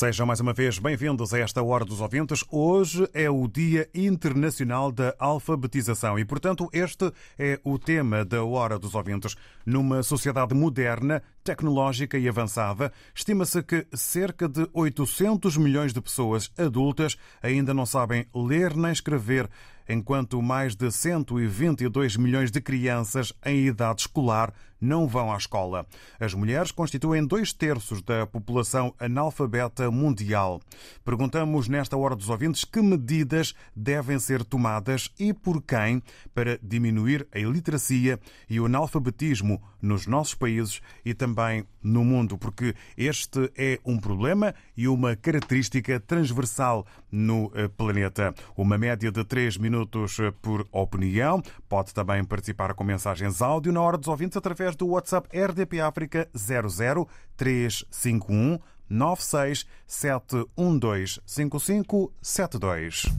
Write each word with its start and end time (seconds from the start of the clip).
Sejam 0.00 0.24
mais 0.26 0.40
uma 0.40 0.54
vez 0.54 0.78
bem-vindos 0.78 1.34
a 1.34 1.40
esta 1.40 1.62
Hora 1.62 1.84
dos 1.84 2.00
Ouvintes. 2.00 2.42
Hoje 2.50 3.06
é 3.12 3.28
o 3.28 3.46
Dia 3.46 3.86
Internacional 3.94 4.90
da 4.90 5.14
Alfabetização 5.18 6.18
e, 6.18 6.24
portanto, 6.24 6.70
este 6.72 7.12
é 7.38 7.60
o 7.62 7.78
tema 7.78 8.24
da 8.24 8.42
Hora 8.42 8.78
dos 8.78 8.94
Ouvintes. 8.94 9.36
Numa 9.66 10.02
sociedade 10.02 10.54
moderna, 10.54 11.22
tecnológica 11.44 12.16
e 12.16 12.26
avançada, 12.26 12.90
estima-se 13.14 13.62
que 13.62 13.86
cerca 13.92 14.48
de 14.48 14.66
800 14.72 15.58
milhões 15.58 15.92
de 15.92 16.00
pessoas 16.00 16.50
adultas 16.56 17.18
ainda 17.42 17.74
não 17.74 17.84
sabem 17.84 18.24
ler 18.34 18.74
nem 18.74 18.92
escrever, 18.92 19.50
enquanto 19.86 20.40
mais 20.40 20.74
de 20.74 20.90
122 20.90 22.16
milhões 22.16 22.50
de 22.50 22.62
crianças 22.62 23.34
em 23.44 23.66
idade 23.66 24.00
escolar 24.00 24.54
não 24.80 25.06
vão 25.06 25.32
à 25.32 25.36
escola. 25.36 25.86
As 26.18 26.34
mulheres 26.34 26.72
constituem 26.72 27.26
dois 27.26 27.52
terços 27.52 28.02
da 28.02 28.26
população 28.26 28.94
analfabeta 28.98 29.90
mundial. 29.90 30.60
Perguntamos 31.04 31.68
nesta 31.68 31.96
hora 31.96 32.16
dos 32.16 32.28
ouvintes 32.28 32.64
que 32.64 32.80
medidas 32.80 33.54
devem 33.74 34.18
ser 34.18 34.44
tomadas 34.44 35.10
e 35.18 35.32
por 35.32 35.62
quem 35.62 36.02
para 36.34 36.58
diminuir 36.62 37.26
a 37.32 37.38
iliteracia 37.38 38.18
e 38.48 38.60
o 38.60 38.66
analfabetismo 38.66 39.62
nos 39.80 40.06
nossos 40.06 40.34
países 40.34 40.80
e 41.04 41.14
também 41.14 41.66
no 41.82 42.04
mundo, 42.04 42.36
porque 42.36 42.74
este 42.96 43.50
é 43.56 43.78
um 43.84 43.98
problema 43.98 44.54
e 44.76 44.86
uma 44.86 45.16
característica 45.16 45.98
transversal 45.98 46.86
no 47.10 47.50
eh, 47.54 47.68
planeta. 47.68 48.34
Uma 48.56 48.78
média 48.78 49.10
de 49.10 49.24
3 49.24 49.56
minutos 49.56 50.18
eh, 50.20 50.32
por 50.42 50.66
opinião. 50.70 51.42
Pode 51.68 51.92
também 51.94 52.22
participar 52.24 52.74
com 52.74 52.84
mensagens 52.84 53.42
áudio 53.42 53.72
na 53.72 53.80
hora 53.80 53.98
dos 53.98 54.08
ouvintes 54.08 54.36
através 54.36 54.69
através 54.70 54.76
do 54.76 54.88
WhatsApp 54.88 55.28
RDP 55.36 55.80
África 55.80 56.28
00 56.36 57.08
351 57.36 58.58
96 58.88 59.66
712 59.86 61.20
5572. 61.26 63.10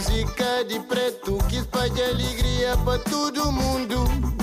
Música 0.00 0.64
de 0.64 0.80
preto 0.80 1.36
que 1.46 1.56
espalha 1.58 2.06
alegria 2.08 2.74
para 2.86 2.98
todo 3.00 3.52
mundo. 3.52 4.39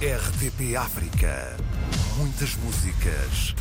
RDP 0.00 0.76
África. 0.76 1.56
Muitas 2.16 2.54
músicas. 2.56 3.54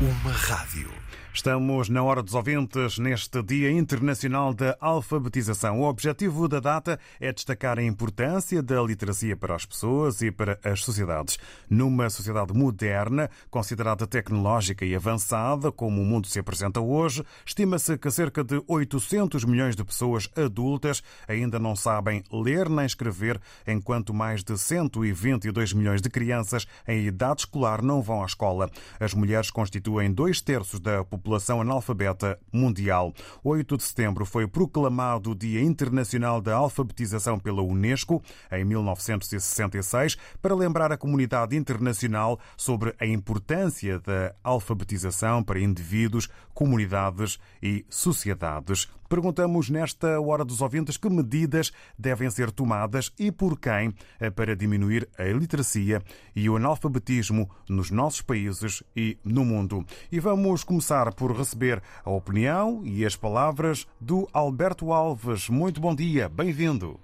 Uma 0.00 0.32
rádio. 0.32 0.90
Estamos 1.34 1.88
na 1.88 2.02
Hora 2.02 2.22
dos 2.22 2.34
Ouvintes 2.34 2.98
neste 2.98 3.42
Dia 3.42 3.70
Internacional 3.70 4.52
da 4.52 4.76
Alfabetização. 4.78 5.80
O 5.80 5.88
objetivo 5.88 6.46
da 6.46 6.60
data 6.60 7.00
é 7.18 7.32
destacar 7.32 7.78
a 7.78 7.82
importância 7.82 8.62
da 8.62 8.82
literacia 8.82 9.34
para 9.34 9.54
as 9.54 9.64
pessoas 9.64 10.20
e 10.20 10.30
para 10.30 10.60
as 10.62 10.84
sociedades. 10.84 11.38
Numa 11.70 12.10
sociedade 12.10 12.52
moderna, 12.52 13.30
considerada 13.50 14.06
tecnológica 14.06 14.84
e 14.84 14.94
avançada, 14.94 15.72
como 15.72 16.02
o 16.02 16.04
mundo 16.04 16.26
se 16.26 16.38
apresenta 16.38 16.82
hoje, 16.82 17.24
estima-se 17.46 17.96
que 17.96 18.10
cerca 18.10 18.44
de 18.44 18.62
800 18.68 19.42
milhões 19.46 19.74
de 19.74 19.82
pessoas 19.82 20.28
adultas 20.36 21.02
ainda 21.26 21.58
não 21.58 21.74
sabem 21.74 22.22
ler 22.30 22.68
nem 22.68 22.84
escrever, 22.84 23.40
enquanto 23.66 24.12
mais 24.12 24.44
de 24.44 24.58
122 24.58 25.72
milhões 25.72 26.02
de 26.02 26.10
crianças 26.10 26.66
em 26.86 27.06
idade 27.06 27.40
escolar 27.40 27.80
não 27.82 28.02
vão 28.02 28.22
à 28.22 28.26
escola. 28.26 28.70
As 29.00 29.14
mulheres 29.14 29.50
constituem 29.50 30.12
dois 30.12 30.42
terços 30.42 30.78
da 30.78 31.02
população 31.02 31.21
analfabeta 31.60 32.38
mundial. 32.52 33.12
8 33.44 33.76
de 33.76 33.82
setembro 33.82 34.24
foi 34.24 34.46
proclamado 34.46 35.30
o 35.30 35.34
Dia 35.34 35.62
Internacional 35.62 36.40
da 36.40 36.54
Alfabetização 36.54 37.38
pela 37.38 37.62
Unesco, 37.62 38.22
em 38.50 38.64
1966, 38.64 40.16
para 40.40 40.54
lembrar 40.54 40.92
a 40.92 40.96
comunidade 40.96 41.56
internacional 41.56 42.38
sobre 42.56 42.94
a 42.98 43.06
importância 43.06 43.98
da 43.98 44.34
alfabetização 44.42 45.42
para 45.42 45.60
indivíduos, 45.60 46.28
comunidades 46.62 47.40
e 47.60 47.84
sociedades. 47.90 48.86
Perguntamos 49.10 49.68
nesta 49.68 50.20
Hora 50.20 50.44
dos 50.44 50.62
Ouvintes 50.62 50.96
que 50.96 51.10
medidas 51.10 51.72
devem 51.98 52.30
ser 52.30 52.52
tomadas 52.52 53.12
e 53.18 53.32
por 53.32 53.58
quem 53.58 53.92
para 54.36 54.54
diminuir 54.54 55.08
a 55.18 55.26
iliteracia 55.26 56.00
e 56.36 56.48
o 56.48 56.54
analfabetismo 56.54 57.50
nos 57.68 57.90
nossos 57.90 58.22
países 58.22 58.84
e 58.96 59.18
no 59.24 59.44
mundo. 59.44 59.84
E 60.12 60.20
vamos 60.20 60.62
começar 60.62 61.12
por 61.16 61.32
receber 61.32 61.82
a 62.04 62.10
opinião 62.10 62.82
e 62.84 63.04
as 63.04 63.16
palavras 63.16 63.84
do 64.00 64.28
Alberto 64.32 64.92
Alves. 64.92 65.48
Muito 65.48 65.80
bom 65.80 65.96
dia, 65.96 66.28
bem-vindo. 66.28 67.00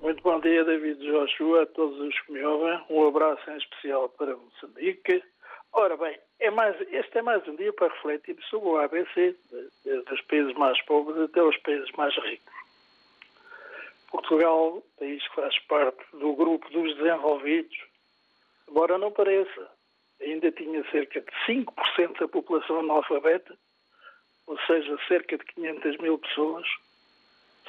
Muito 0.00 0.22
bom 0.22 0.38
dia, 0.38 0.64
David 0.64 1.00
Joshua, 1.00 1.64
a 1.64 1.66
todos 1.66 1.98
os 1.98 2.20
que 2.20 2.32
me 2.32 2.44
ouvem. 2.44 2.78
Um 2.88 3.08
abraço 3.08 3.50
em 3.50 3.56
especial 3.56 4.08
para 4.10 4.36
Moçambique. 4.36 5.20
Ora 5.78 5.94
bem, 5.94 6.18
é 6.40 6.50
mais, 6.50 6.74
este 6.90 7.18
é 7.18 7.22
mais 7.22 7.46
um 7.46 7.54
dia 7.54 7.70
para 7.70 7.92
refletir 7.92 8.34
sobre 8.48 8.66
o 8.66 8.78
ABC, 8.78 9.36
desde 9.84 10.14
os 10.14 10.22
países 10.22 10.54
mais 10.54 10.80
pobres 10.86 11.18
até 11.18 11.42
os 11.42 11.54
países 11.58 11.92
mais 11.92 12.16
ricos. 12.16 12.54
Portugal, 14.10 14.82
país 14.98 15.22
que 15.28 15.34
faz 15.34 15.58
parte 15.66 16.02
do 16.14 16.34
grupo 16.34 16.66
dos 16.70 16.96
desenvolvidos, 16.96 17.76
embora 18.66 18.96
não 18.96 19.12
pareça, 19.12 19.70
ainda 20.18 20.50
tinha 20.50 20.82
cerca 20.90 21.20
de 21.20 21.30
5% 21.46 22.20
da 22.20 22.28
população 22.28 22.80
analfabeta, 22.80 23.54
ou 24.46 24.58
seja, 24.60 24.96
cerca 25.06 25.36
de 25.36 25.44
500 25.44 25.98
mil 25.98 26.16
pessoas, 26.16 26.66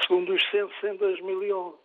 segundo 0.01 0.33
os 0.33 0.49
censos 0.49 0.81
em 0.81 0.95
2011. 0.95 1.77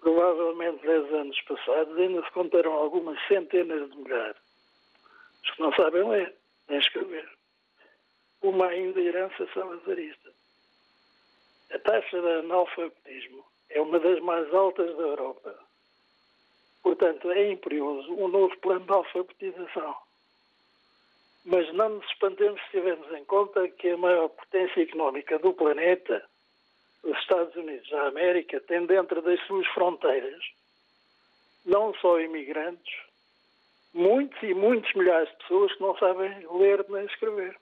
Provavelmente 0.00 0.86
10 0.86 1.14
anos 1.14 1.40
passados 1.40 1.96
ainda 1.96 2.22
se 2.22 2.30
contaram 2.32 2.74
algumas 2.74 3.18
centenas 3.26 3.90
de 3.90 3.96
milhares. 3.96 4.47
Os 5.48 5.54
que 5.54 5.62
não 5.62 5.72
sabem 5.72 6.08
ler, 6.08 6.34
nem 6.68 6.78
escrever. 6.78 7.28
Uma 8.42 8.66
ainda 8.66 9.00
herança 9.00 9.48
salazarista. 9.54 10.30
A 11.70 11.78
taxa 11.78 12.20
de 12.20 12.28
analfabetismo 12.28 13.44
é 13.70 13.80
uma 13.80 13.98
das 13.98 14.20
mais 14.20 14.52
altas 14.52 14.94
da 14.96 15.02
Europa. 15.02 15.58
Portanto, 16.82 17.30
é 17.30 17.50
imperioso 17.50 18.12
um 18.12 18.28
novo 18.28 18.56
plano 18.58 18.84
de 18.84 18.92
alfabetização. 18.92 19.96
Mas 21.44 21.72
não 21.74 21.88
nos 21.90 22.06
espantemos 22.10 22.60
se 22.64 22.70
tivermos 22.70 23.10
em 23.12 23.24
conta 23.24 23.68
que 23.68 23.90
a 23.90 23.96
maior 23.96 24.28
potência 24.28 24.82
económica 24.82 25.38
do 25.38 25.52
planeta, 25.54 26.24
os 27.02 27.16
Estados 27.18 27.54
Unidos 27.56 27.88
da 27.88 28.08
América, 28.08 28.60
tem 28.60 28.84
dentro 28.86 29.22
das 29.22 29.40
suas 29.46 29.66
fronteiras 29.68 30.44
não 31.64 31.94
só 31.94 32.20
imigrantes, 32.20 33.07
muitos 33.92 34.42
e 34.42 34.54
muitos 34.54 34.92
milhares 34.94 35.28
de 35.30 35.36
pessoas 35.36 35.72
que 35.74 35.82
não 35.82 35.96
sabem 35.98 36.46
ler 36.58 36.84
nem 36.88 37.04
escrever. 37.06 37.56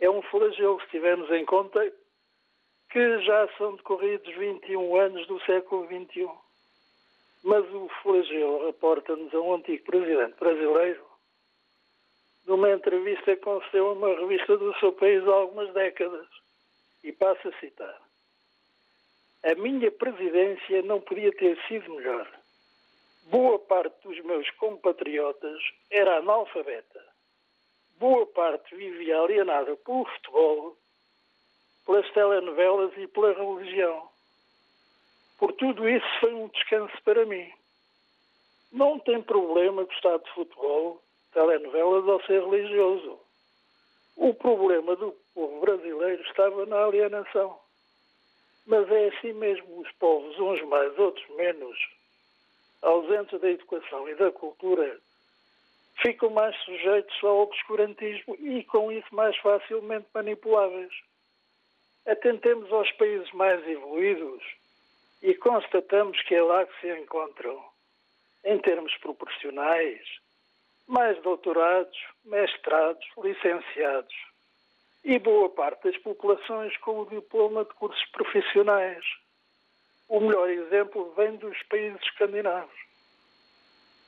É 0.00 0.08
um 0.08 0.22
flagelo 0.22 0.80
se 0.80 0.88
tivermos 0.88 1.30
em 1.30 1.44
conta 1.44 1.92
que 2.90 3.20
já 3.22 3.48
são 3.56 3.76
decorridos 3.76 4.34
21 4.34 4.96
anos 4.96 5.26
do 5.26 5.40
século 5.42 5.86
XXI. 5.86 6.28
Mas 7.42 7.64
o 7.72 7.88
flagelo 8.02 8.66
reporta-nos 8.66 9.32
a 9.32 9.40
um 9.40 9.54
antigo 9.54 9.84
presidente 9.84 10.36
brasileiro 10.38 11.10
numa 12.46 12.72
entrevista 12.72 13.36
que 13.36 13.42
concedeu 13.42 13.88
a 13.88 13.92
uma 13.92 14.08
revista 14.08 14.56
do 14.56 14.74
seu 14.78 14.92
país 14.92 15.22
há 15.26 15.32
algumas 15.32 15.72
décadas. 15.72 16.26
E 17.02 17.12
passo 17.12 17.48
a 17.48 17.60
citar. 17.60 18.00
A 19.44 19.54
minha 19.54 19.90
presidência 19.90 20.82
não 20.82 21.00
podia 21.00 21.32
ter 21.32 21.58
sido 21.66 21.94
melhor. 21.94 22.39
Boa 23.30 23.60
parte 23.60 23.94
dos 24.02 24.18
meus 24.24 24.50
compatriotas 24.56 25.62
era 25.88 26.16
analfabeta. 26.16 27.00
Boa 27.96 28.26
parte 28.26 28.74
vivia 28.74 29.20
alienada 29.20 29.76
pelo 29.76 30.04
futebol, 30.04 30.76
pelas 31.86 32.10
telenovelas 32.12 32.92
e 32.96 33.06
pela 33.06 33.32
religião. 33.32 34.10
Por 35.38 35.52
tudo 35.52 35.88
isso 35.88 36.06
foi 36.18 36.34
um 36.34 36.48
descanso 36.48 37.00
para 37.04 37.24
mim. 37.24 37.48
Não 38.72 38.98
tem 38.98 39.22
problema 39.22 39.84
gostar 39.84 40.18
de 40.18 40.30
futebol, 40.32 41.00
telenovelas 41.32 42.04
ou 42.06 42.20
ser 42.24 42.42
religioso. 42.42 43.16
O 44.16 44.34
problema 44.34 44.96
do 44.96 45.14
povo 45.32 45.60
brasileiro 45.60 46.20
estava 46.24 46.66
na 46.66 46.84
alienação. 46.84 47.60
Mas 48.66 48.90
é 48.90 49.06
assim 49.06 49.34
mesmo, 49.34 49.82
os 49.82 49.92
povos, 49.92 50.36
uns 50.36 50.62
mais, 50.62 50.98
outros 50.98 51.28
menos, 51.36 51.78
ausentes 52.82 53.40
da 53.40 53.50
educação 53.50 54.08
e 54.08 54.14
da 54.14 54.30
cultura, 54.30 54.98
ficam 56.00 56.30
mais 56.30 56.56
sujeitos 56.64 57.14
ao 57.22 57.40
obscurantismo 57.40 58.34
e, 58.36 58.64
com 58.64 58.90
isso, 58.90 59.14
mais 59.14 59.36
facilmente 59.38 60.06
manipuláveis. 60.14 60.92
Atentemos 62.06 62.72
aos 62.72 62.90
países 62.92 63.30
mais 63.32 63.66
evoluídos 63.68 64.42
e 65.22 65.34
constatamos 65.34 66.20
que 66.22 66.34
é 66.34 66.42
lá 66.42 66.64
que 66.64 66.80
se 66.80 67.00
encontram, 67.00 67.62
em 68.44 68.58
termos 68.58 68.96
proporcionais, 68.96 70.00
mais 70.86 71.20
doutorados, 71.22 71.98
mestrados, 72.24 73.06
licenciados 73.22 74.14
e 75.04 75.18
boa 75.18 75.48
parte 75.50 75.84
das 75.84 75.96
populações 75.98 76.76
com 76.78 77.00
o 77.00 77.06
diploma 77.06 77.64
de 77.64 77.72
cursos 77.74 78.04
profissionais. 78.10 79.04
O 80.10 80.18
melhor 80.18 80.50
exemplo 80.50 81.12
vem 81.16 81.36
dos 81.36 81.56
países 81.68 82.02
escandinavos. 82.02 82.74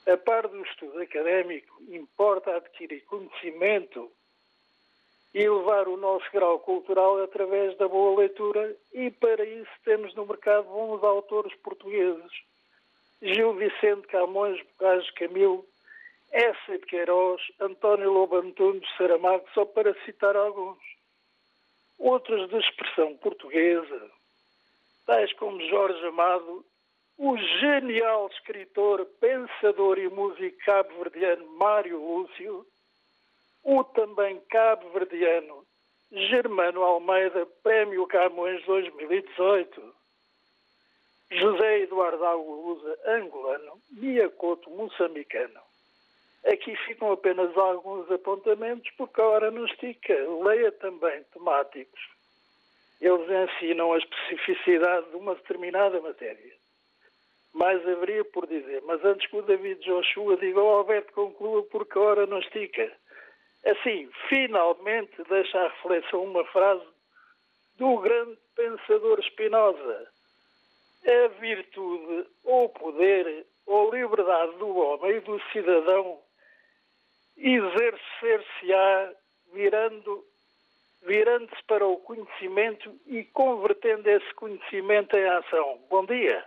A 0.05 0.17
par 0.17 0.49
do 0.49 0.61
estudo 0.63 1.01
académico, 1.01 1.81
importa 1.89 2.57
adquirir 2.57 3.05
conhecimento 3.05 4.11
e 5.33 5.45
elevar 5.45 5.87
o 5.87 5.97
nosso 5.97 6.29
grau 6.33 6.59
cultural 6.59 7.23
através 7.23 7.79
da 7.79 7.87
boa 7.87 8.19
leitura 8.19 8.77
e 8.93 9.13
para 9.13 9.45
isso 9.45 9.71
temos 9.85 10.13
no 10.17 10.27
mercado 10.27 10.65
bons 10.65 11.05
autores 11.05 11.55
portugueses. 11.61 12.33
Gil 13.23 13.55
Vicente 13.55 14.09
Camões, 14.09 14.61
Bocage 14.73 15.13
Camilo, 15.13 15.65
Essa 16.33 16.79
de 16.79 16.85
Queiroz, 16.85 17.41
António 17.61 18.11
Lobo 18.13 18.39
Antunes, 18.39 18.89
Saramago, 18.99 19.45
só 19.55 19.65
para 19.65 19.95
citar 20.05 20.35
alguns. 20.35 20.83
Outros 21.97 22.49
de 22.49 22.57
expressão 22.59 23.17
portuguesa, 23.19 24.11
tais 25.07 25.33
como 25.35 25.61
Jorge 25.69 26.07
Amado, 26.07 26.65
o 27.19 27.37
genial 27.37 28.29
escritor, 28.33 29.05
pensador 29.21 29.99
e 29.99 30.09
músico 30.09 30.57
cabo-verdiano 30.65 31.47
Mário 31.57 31.99
Lúcio, 31.99 32.67
o 33.63 33.85
também 33.85 34.41
cabo-verdiano 34.51 35.65
Germano 36.11 36.83
Almeida, 36.83 37.47
Prémio 37.63 38.07
Camões 38.07 38.63
2018, 38.65 39.95
José 41.31 41.81
Eduardo 41.81 42.25
Agualusa, 42.25 42.99
angolano, 43.07 43.81
Miyakoto, 43.91 44.69
moçambicano. 44.71 45.61
Aqui 46.45 46.77
ficam 46.87 47.13
apenas 47.13 47.57
alguns 47.57 48.11
apontamentos, 48.11 48.91
porque 48.99 49.21
a 49.21 49.25
hora 49.25 49.51
não 49.51 49.65
estica. 49.65 50.13
Leia 50.45 50.73
também 50.73 51.23
temáticos. 51.33 52.01
Eles 53.03 53.29
ensinam 53.29 53.93
a 53.93 53.99
especificidade 53.99 55.11
de 55.11 55.17
uma 55.17 55.35
determinada 55.35 56.01
matéria. 56.01 56.55
Mais 57.53 57.87
haveria 57.87 58.25
por 58.27 58.47
dizer, 58.47 58.81
mas 58.83 59.05
antes 59.05 59.29
que 59.29 59.37
o 59.37 59.43
David 59.43 59.85
Joshua 59.85 60.37
diga 60.37 60.61
ao 60.61 60.79
Alberto 60.79 61.13
conclua, 61.13 61.65
porque 61.65 61.99
a 61.99 62.01
hora 62.01 62.27
não 62.27 62.39
estica. 62.39 62.91
Assim, 63.67 64.09
finalmente 64.29 65.21
deixa 65.29 65.59
à 65.59 65.69
reflexão 65.69 66.23
uma 66.23 66.45
frase 66.47 66.87
do 67.77 67.99
grande 67.99 68.39
pensador 68.55 69.21
Spinoza. 69.25 70.09
A 71.05 71.29
virtude, 71.41 72.29
ou 72.45 72.69
poder, 72.69 73.45
ou 73.67 73.93
liberdade 73.93 74.57
do 74.59 74.77
homem 74.77 75.17
e 75.17 75.21
do 75.21 75.43
cidadão 75.51 76.21
exercer-se-á 77.37 79.13
virando 79.53 80.25
virando-se 81.07 81.63
para 81.67 81.87
o 81.87 81.97
conhecimento 81.97 82.95
e 83.07 83.25
convertendo 83.25 84.09
esse 84.09 84.35
conhecimento 84.35 85.17
em 85.17 85.29
ação. 85.29 85.79
Bom 85.91 86.05
dia. 86.07 86.45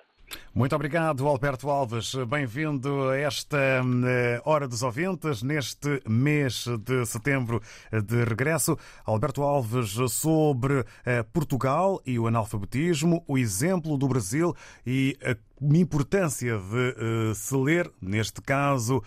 Muito 0.54 0.74
obrigado, 0.74 1.28
Alberto 1.28 1.70
Alves. 1.70 2.16
Bem-vindo 2.30 3.10
a 3.10 3.18
esta 3.18 3.58
eh, 3.58 4.42
Hora 4.46 4.68
dos 4.68 4.84
Ouvintes, 4.84 5.44
neste 5.44 6.02
mês 6.08 6.66
de 6.80 7.06
setembro 7.06 7.62
de 7.92 8.24
regresso. 8.24 8.78
Alberto 9.06 9.44
Alves 9.44 9.98
sobre 10.10 10.86
eh, 11.06 11.24
Portugal 11.24 12.02
e 12.06 12.18
o 12.18 12.26
analfabetismo, 12.26 13.24
o 13.28 13.38
exemplo 13.38 13.98
do 13.98 14.08
Brasil 14.08 14.56
e 14.88 15.18
a 15.22 15.36
importância 15.62 16.58
de 16.58 17.30
uh, 17.32 17.36
se 17.36 17.56
ler, 17.56 17.90
neste 18.02 18.42
caso, 18.42 19.02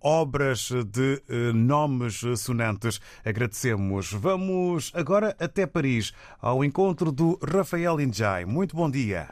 obras 0.00 0.70
de 0.86 1.22
nomes 1.54 2.20
sonantes. 2.36 3.00
Agradecemos. 3.24 4.12
Vamos 4.12 4.90
agora 4.92 5.36
até 5.38 5.66
Paris, 5.66 6.12
ao 6.40 6.64
encontro 6.64 7.12
do 7.12 7.38
Rafael 7.42 8.00
Injai. 8.00 8.44
Muito 8.44 8.74
bom 8.74 8.90
dia. 8.90 9.28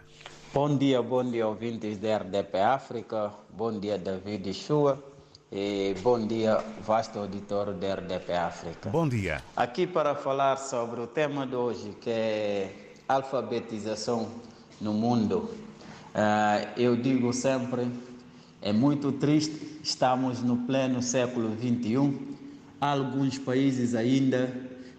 Bom 0.55 0.77
dia, 0.77 1.01
bom 1.01 1.25
dia, 1.25 1.49
ouvintes 1.49 1.97
da 1.97 2.19
RDP 2.19 2.59
África. 2.59 3.33
Bom 3.57 3.81
dia, 3.81 3.97
David 3.97 4.53
Chua. 4.53 5.03
E 5.51 5.95
bom 6.03 6.27
dia, 6.27 6.63
vasto 6.85 7.19
auditório 7.19 7.73
da 7.73 7.95
RDP 7.95 8.35
África. 8.35 8.91
Bom 8.91 9.09
dia. 9.09 9.43
Aqui 9.57 9.87
para 9.87 10.15
falar 10.15 10.59
sobre 10.59 11.01
o 11.01 11.07
tema 11.07 11.47
de 11.47 11.57
hoje, 11.57 11.97
que 11.99 12.11
é 12.11 12.93
alfabetização 13.09 14.29
no 14.79 14.93
mundo. 14.93 15.49
Uh, 16.15 16.69
eu 16.77 16.97
digo 16.97 17.33
sempre, 17.33 17.91
é 18.61 18.75
muito 18.75 19.11
triste, 19.11 19.81
estamos 19.83 20.43
no 20.43 20.59
pleno 20.67 21.01
século 21.01 21.57
XXI. 21.57 22.15
Há 22.79 22.91
alguns 22.91 23.39
países 23.39 23.95
ainda 23.95 24.53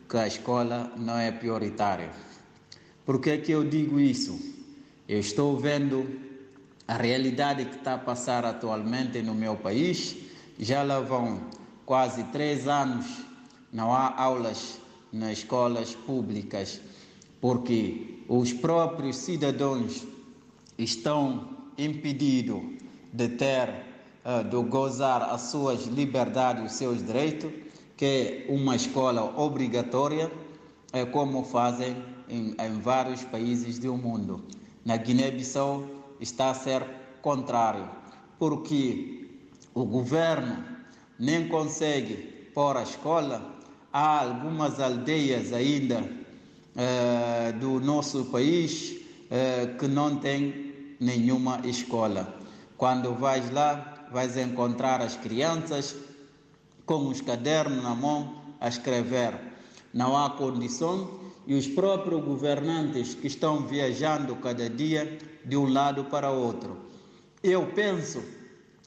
que 0.09 0.17
a 0.17 0.25
escola 0.25 0.91
não 0.97 1.15
é 1.15 1.31
prioritária. 1.31 2.09
Por 3.05 3.21
que, 3.21 3.37
que 3.37 3.51
eu 3.51 3.63
digo 3.63 3.99
isso? 3.99 4.52
Eu 5.13 5.19
estou 5.19 5.55
vendo 5.55 6.09
a 6.87 6.95
realidade 6.95 7.65
que 7.65 7.75
está 7.75 7.93
a 7.93 7.97
passar 7.99 8.43
atualmente 8.43 9.21
no 9.21 9.35
meu 9.35 9.55
país. 9.55 10.15
Já 10.57 10.81
lá 10.81 11.01
vão 11.01 11.39
quase 11.85 12.23
três 12.35 12.67
anos, 12.67 13.05
não 13.71 13.93
há 13.93 14.19
aulas 14.19 14.79
nas 15.11 15.37
escolas 15.37 15.93
públicas, 15.93 16.81
porque 17.39 18.23
os 18.27 18.53
próprios 18.53 19.17
cidadãos 19.17 20.03
estão 20.79 21.47
impedidos 21.77 22.63
de 23.13 23.27
ter, 23.27 23.69
de 24.49 24.63
gozar 24.67 25.21
as 25.31 25.41
suas 25.41 25.85
liberdades, 25.85 26.71
os 26.71 26.71
seus 26.71 27.05
direitos, 27.05 27.51
que 27.95 28.05
é 28.05 28.45
uma 28.49 28.75
escola 28.75 29.39
obrigatória, 29.39 30.31
é 30.91 31.05
como 31.05 31.43
fazem 31.43 31.95
em, 32.27 32.55
em 32.59 32.81
vários 32.81 33.23
países 33.23 33.77
do 33.77 33.95
mundo. 33.95 34.43
Na 34.85 34.97
Guiné-Bissau 34.97 35.85
está 36.19 36.51
a 36.51 36.53
ser 36.53 36.85
contrário, 37.21 37.89
porque 38.37 39.29
o 39.73 39.85
governo 39.85 40.63
nem 41.17 41.47
consegue 41.47 42.15
pôr 42.53 42.75
a 42.75 42.83
escola. 42.83 43.55
Há 43.93 44.21
algumas 44.21 44.79
aldeias 44.79 45.53
ainda 45.53 46.03
eh, 46.75 47.53
do 47.59 47.79
nosso 47.79 48.25
país 48.25 48.97
eh, 49.31 49.67
que 49.79 49.87
não 49.87 50.17
têm 50.17 50.95
nenhuma 50.99 51.61
escola. 51.63 52.35
Quando 52.77 53.13
vais 53.15 53.49
lá, 53.51 54.07
vais 54.11 54.35
encontrar 54.35 55.01
as 55.01 55.15
crianças 55.15 55.95
com 56.85 57.07
os 57.07 57.21
cadernos 57.21 57.81
na 57.81 57.95
mão 57.95 58.35
a 58.59 58.67
escrever. 58.67 59.39
Não 59.93 60.17
há 60.17 60.31
condição 60.31 61.22
e 61.45 61.53
os 61.53 61.67
próprios 61.67 62.23
governantes 62.23 63.13
que 63.13 63.27
estão 63.27 63.65
viajando 63.67 64.35
cada 64.37 64.69
dia 64.69 65.17
de 65.43 65.57
um 65.57 65.71
lado 65.71 66.05
para 66.05 66.31
outro. 66.31 66.77
Eu 67.43 67.67
penso, 67.67 68.23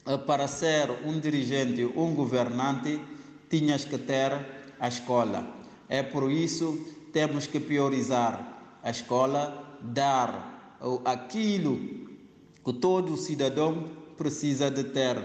eh, 0.05 0.17
para 0.17 0.47
ser 0.47 0.89
um 1.05 1.19
dirigente, 1.19 1.85
um 1.85 2.15
governante, 2.15 2.99
tinhas 3.49 3.85
que 3.85 3.97
ter 3.97 4.31
a 4.79 4.87
escola. 4.87 5.47
É 5.87 6.01
por 6.03 6.31
isso 6.31 6.85
temos 7.13 7.47
que 7.47 7.59
priorizar 7.59 8.79
a 8.83 8.89
escola, 8.89 9.77
dar 9.81 10.77
aquilo 11.05 11.77
que 12.63 12.73
todo 12.73 13.17
cidadão 13.17 13.85
precisa 14.17 14.69
de 14.69 14.83
ter. 14.83 15.17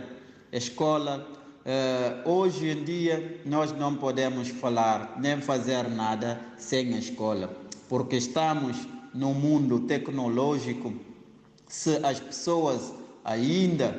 A 0.52 0.56
escola, 0.56 1.26
Uh, 1.64 2.28
hoje 2.28 2.70
em 2.70 2.82
dia, 2.82 3.40
nós 3.44 3.70
não 3.70 3.94
podemos 3.94 4.48
falar 4.48 5.16
nem 5.20 5.40
fazer 5.40 5.88
nada 5.88 6.40
sem 6.56 6.92
a 6.92 6.98
escola, 6.98 7.56
porque 7.88 8.16
estamos 8.16 8.76
num 9.14 9.32
mundo 9.32 9.78
tecnológico. 9.78 10.92
Se 11.68 12.04
as 12.04 12.18
pessoas 12.18 12.92
ainda 13.24 13.96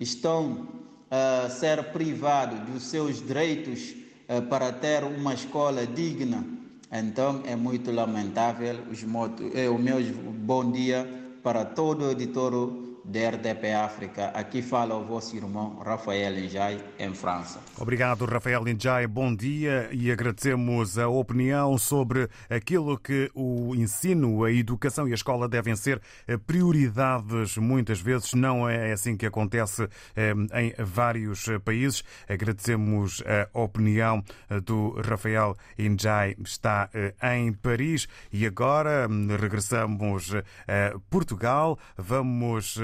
estão 0.00 0.66
a 1.08 1.46
uh, 1.46 1.50
ser 1.52 1.84
privadas 1.92 2.58
dos 2.68 2.82
seus 2.82 3.24
direitos 3.24 3.94
uh, 4.28 4.42
para 4.48 4.72
ter 4.72 5.04
uma 5.04 5.34
escola 5.34 5.86
digna, 5.86 6.44
então 6.90 7.42
é 7.46 7.54
muito 7.54 7.92
lamentável. 7.92 8.76
Os 8.90 9.04
motos, 9.04 9.54
é 9.54 9.70
o 9.70 9.78
meu 9.78 10.02
bom 10.02 10.68
dia 10.72 11.08
para 11.44 11.64
todo 11.64 12.06
o 12.06 12.10
editor 12.10 12.83
da 13.04 13.28
RDP 13.28 13.72
África. 13.72 14.26
Aqui 14.28 14.62
fala 14.62 14.94
o 14.94 15.04
vosso 15.04 15.36
irmão 15.36 15.78
Rafael 15.84 16.32
Njai, 16.32 16.82
em 16.98 17.12
França. 17.14 17.60
Obrigado, 17.78 18.24
Rafael 18.24 18.64
Njai. 18.64 19.06
Bom 19.06 19.34
dia 19.34 19.88
e 19.92 20.10
agradecemos 20.10 20.98
a 20.98 21.06
opinião 21.08 21.76
sobre 21.76 22.28
aquilo 22.48 22.98
que 22.98 23.30
o 23.34 23.74
ensino, 23.74 24.44
a 24.44 24.50
educação 24.50 25.06
e 25.06 25.12
a 25.12 25.14
escola 25.14 25.48
devem 25.48 25.76
ser 25.76 26.00
eh, 26.26 26.38
prioridades. 26.38 27.58
Muitas 27.58 28.00
vezes 28.00 28.32
não 28.32 28.68
é 28.68 28.92
assim 28.92 29.16
que 29.16 29.26
acontece 29.26 29.86
eh, 30.16 30.32
em 30.54 30.74
vários 30.82 31.46
países. 31.62 32.02
Agradecemos 32.26 33.22
a 33.52 33.60
opinião 33.60 34.24
eh, 34.48 34.60
do 34.60 34.98
Rafael 35.06 35.54
Njai, 35.78 36.36
está 36.42 36.88
em 37.34 37.52
Paris. 37.52 38.08
E 38.32 38.46
agora 38.46 39.06
hum, 39.10 39.28
regressamos 39.38 40.32
a 40.34 40.98
Portugal. 41.10 41.78
Vamos 41.98 42.78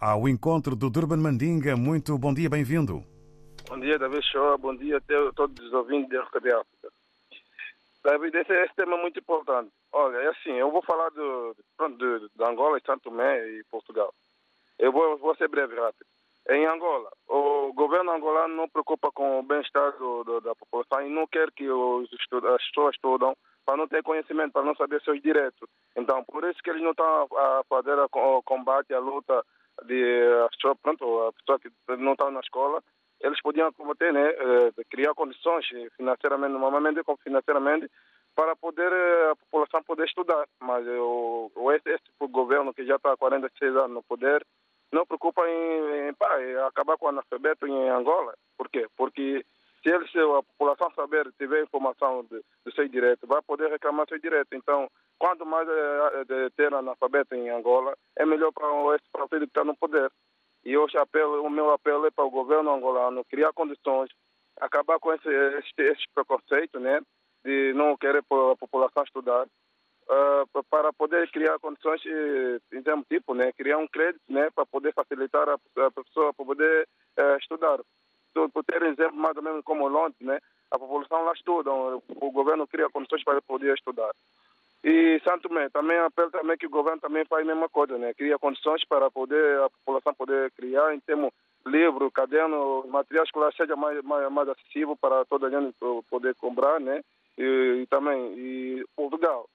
ao 0.00 0.28
encontro 0.28 0.76
do 0.76 0.90
Durban 0.90 1.18
Mandinga. 1.18 1.76
Muito 1.76 2.16
bom 2.18 2.32
dia, 2.32 2.48
bem-vindo. 2.48 3.02
Bom 3.68 3.78
dia, 3.78 3.98
David 3.98 4.22
Show. 4.30 4.58
Bom 4.58 4.76
dia 4.76 4.98
a 4.98 5.32
todos 5.32 5.66
os 5.66 5.72
ouvintes 5.72 6.10
da 6.10 6.22
RTB 6.22 6.54
África. 6.54 6.88
David, 8.04 8.36
esse, 8.36 8.52
esse 8.52 8.74
tema 8.74 8.96
é 8.96 9.00
muito 9.00 9.18
importante. 9.18 9.70
Olha, 9.92 10.16
é 10.18 10.28
assim, 10.28 10.52
eu 10.52 10.70
vou 10.70 10.82
falar 10.82 11.10
do, 11.10 11.54
de, 11.54 12.28
de 12.36 12.44
Angola, 12.44 12.80
Santo 12.84 13.04
Tomé 13.04 13.48
e 13.48 13.64
Portugal. 13.70 14.12
Eu 14.78 14.90
vou, 14.90 15.16
vou 15.18 15.34
ser 15.36 15.48
breve 15.48 15.74
e 15.74 15.78
rápido. 15.78 16.06
Em 16.50 16.66
Angola, 16.66 17.10
o 17.28 17.72
governo 17.72 18.10
angolano 18.10 18.56
não 18.56 18.68
preocupa 18.68 19.12
com 19.12 19.38
o 19.38 19.42
bem-estar 19.44 19.92
da 20.42 20.54
população 20.56 21.06
e 21.06 21.10
não 21.10 21.26
quer 21.26 21.52
que 21.52 21.70
os 21.70 22.10
as 22.12 22.66
pessoas 22.66 22.94
estudam 22.96 23.36
para 23.64 23.76
não 23.76 23.88
ter 23.88 24.02
conhecimento, 24.02 24.52
para 24.52 24.64
não 24.64 24.74
saber 24.74 25.00
seus 25.02 25.20
direitos. 25.22 25.68
Então, 25.96 26.24
por 26.24 26.44
isso 26.44 26.62
que 26.62 26.70
eles 26.70 26.82
não 26.82 26.90
estão 26.90 27.28
a, 27.36 27.62
fazer 27.68 27.98
o 27.98 28.42
combate, 28.42 28.92
a 28.92 28.98
luta 28.98 29.44
de 29.84 30.28
pronto, 30.82 31.22
a 31.22 31.32
pessoa 31.32 31.58
que 31.58 31.70
não 31.96 32.12
está 32.12 32.30
na 32.30 32.40
escola, 32.40 32.82
eles 33.20 33.40
podiam 33.40 33.72
combater, 33.72 34.12
né, 34.12 34.30
eh, 34.30 34.84
criar 34.90 35.14
condições 35.14 35.64
financeiramente, 35.96 36.52
normalmente 36.52 37.00
financeiramente, 37.22 37.88
para 38.34 38.56
poder 38.56 38.92
eh, 38.92 39.30
a 39.30 39.36
população 39.36 39.82
poder 39.84 40.06
estudar. 40.06 40.46
Mas 40.60 40.86
o, 40.88 41.50
o 41.54 41.72
esse, 41.72 41.88
esse 41.88 42.02
governo 42.20 42.74
que 42.74 42.84
já 42.84 42.96
está 42.96 43.12
há 43.12 43.16
46 43.16 43.76
anos 43.76 43.90
no 43.90 44.02
poder 44.02 44.44
não 44.92 45.06
preocupa 45.06 45.48
em, 45.48 46.08
em, 46.08 46.14
pá, 46.14 46.42
em 46.42 46.56
acabar 46.66 46.98
com 46.98 47.06
o 47.06 47.08
analfabeto 47.08 47.66
em 47.66 47.88
Angola. 47.88 48.34
Por 48.58 48.68
quê? 48.68 48.86
Porque 48.96 49.44
se 49.82 49.90
eles, 49.90 50.10
a 50.16 50.42
população 50.42 50.90
saber, 50.94 51.30
tiver 51.38 51.62
informação 51.62 52.22
de, 52.24 52.40
do 52.64 52.72
seu 52.72 52.86
direito, 52.88 53.26
vai 53.26 53.42
poder 53.42 53.68
reclamar 53.70 54.06
seu 54.08 54.18
direito. 54.18 54.54
Então, 54.54 54.88
quanto 55.18 55.44
mais 55.44 55.68
eh, 55.68 56.24
de 56.24 56.50
ter 56.50 56.72
analfabeto 56.72 57.34
em 57.34 57.50
Angola, 57.50 57.96
é 58.16 58.24
melhor 58.24 58.52
para 58.52 58.66
esse 58.96 59.08
partido 59.12 59.40
que 59.46 59.50
está 59.50 59.64
no 59.64 59.76
poder. 59.76 60.10
E 60.64 60.76
hoje 60.76 60.96
apelo, 60.96 61.42
o 61.42 61.50
meu 61.50 61.70
apelo 61.72 62.06
é 62.06 62.10
para 62.10 62.24
o 62.24 62.30
governo 62.30 62.72
angolano 62.72 63.24
criar 63.24 63.52
condições, 63.52 64.10
acabar 64.60 64.98
com 65.00 65.12
esse, 65.12 65.28
esse, 65.28 65.72
esse 65.78 66.04
preconceito, 66.14 66.78
né, 66.78 67.00
de 67.44 67.72
não 67.74 67.96
querer 67.96 68.18
a 68.20 68.56
população 68.56 69.02
estudar, 69.02 69.46
pa- 70.52 70.62
para 70.70 70.92
poder 70.92 71.28
criar 71.32 71.58
condições, 71.58 72.00
em 72.72 72.82
termos 72.82 73.06
tipo, 73.08 73.34
né, 73.34 73.50
criar 73.52 73.78
um 73.78 73.88
crédito, 73.88 74.22
né, 74.28 74.50
para 74.54 74.64
poder 74.66 74.92
facilitar 74.94 75.48
a, 75.48 75.54
a 75.54 75.90
pessoa 75.90 76.32
para 76.32 76.44
poder 76.46 76.88
eh, 77.16 77.36
estudar. 77.38 77.80
Por 78.32 78.64
ter 78.64 78.82
exemplo 78.82 79.16
mais 79.16 79.36
ou 79.36 79.42
menos 79.42 79.64
como 79.64 79.88
Londres, 79.88 80.20
né, 80.20 80.38
a 80.70 80.78
população 80.78 81.22
lá 81.24 81.32
estuda, 81.32 81.70
o, 81.70 82.30
governo 82.30 82.66
cria 82.66 82.88
condições 82.88 83.22
para 83.22 83.42
poder 83.42 83.74
estudar. 83.74 84.10
E 84.82 85.20
Santo 85.22 85.48
Tomé, 85.48 85.68
também 85.68 85.96
apelo 85.98 86.30
também 86.30 86.56
que 86.56 86.66
o 86.66 86.70
governo 86.70 87.00
também 87.00 87.24
faz 87.26 87.42
a 87.42 87.46
mesma 87.46 87.68
coisa, 87.68 87.96
né? 87.98 88.12
Cria 88.14 88.38
condições 88.38 88.84
para 88.84 89.08
poder 89.10 89.60
a 89.60 89.70
população 89.70 90.12
poder 90.14 90.50
criar 90.52 90.92
em 90.92 90.98
termos 90.98 91.32
livro, 91.64 92.10
caderno, 92.10 92.84
material 92.88 93.24
escolar 93.24 93.52
seja 93.52 93.76
mais, 93.76 94.02
mais, 94.02 94.32
mais 94.32 94.48
acessível 94.48 94.96
para 94.96 95.24
toda 95.26 95.46
a 95.46 95.50
gente 95.50 95.72
po- 95.78 96.04
poder 96.10 96.34
comprar, 96.34 96.80
né? 96.80 97.00
E, 97.38 97.82
e 97.82 97.86
também 97.86 98.34
e 98.36 98.84
Portugal, 98.96 99.48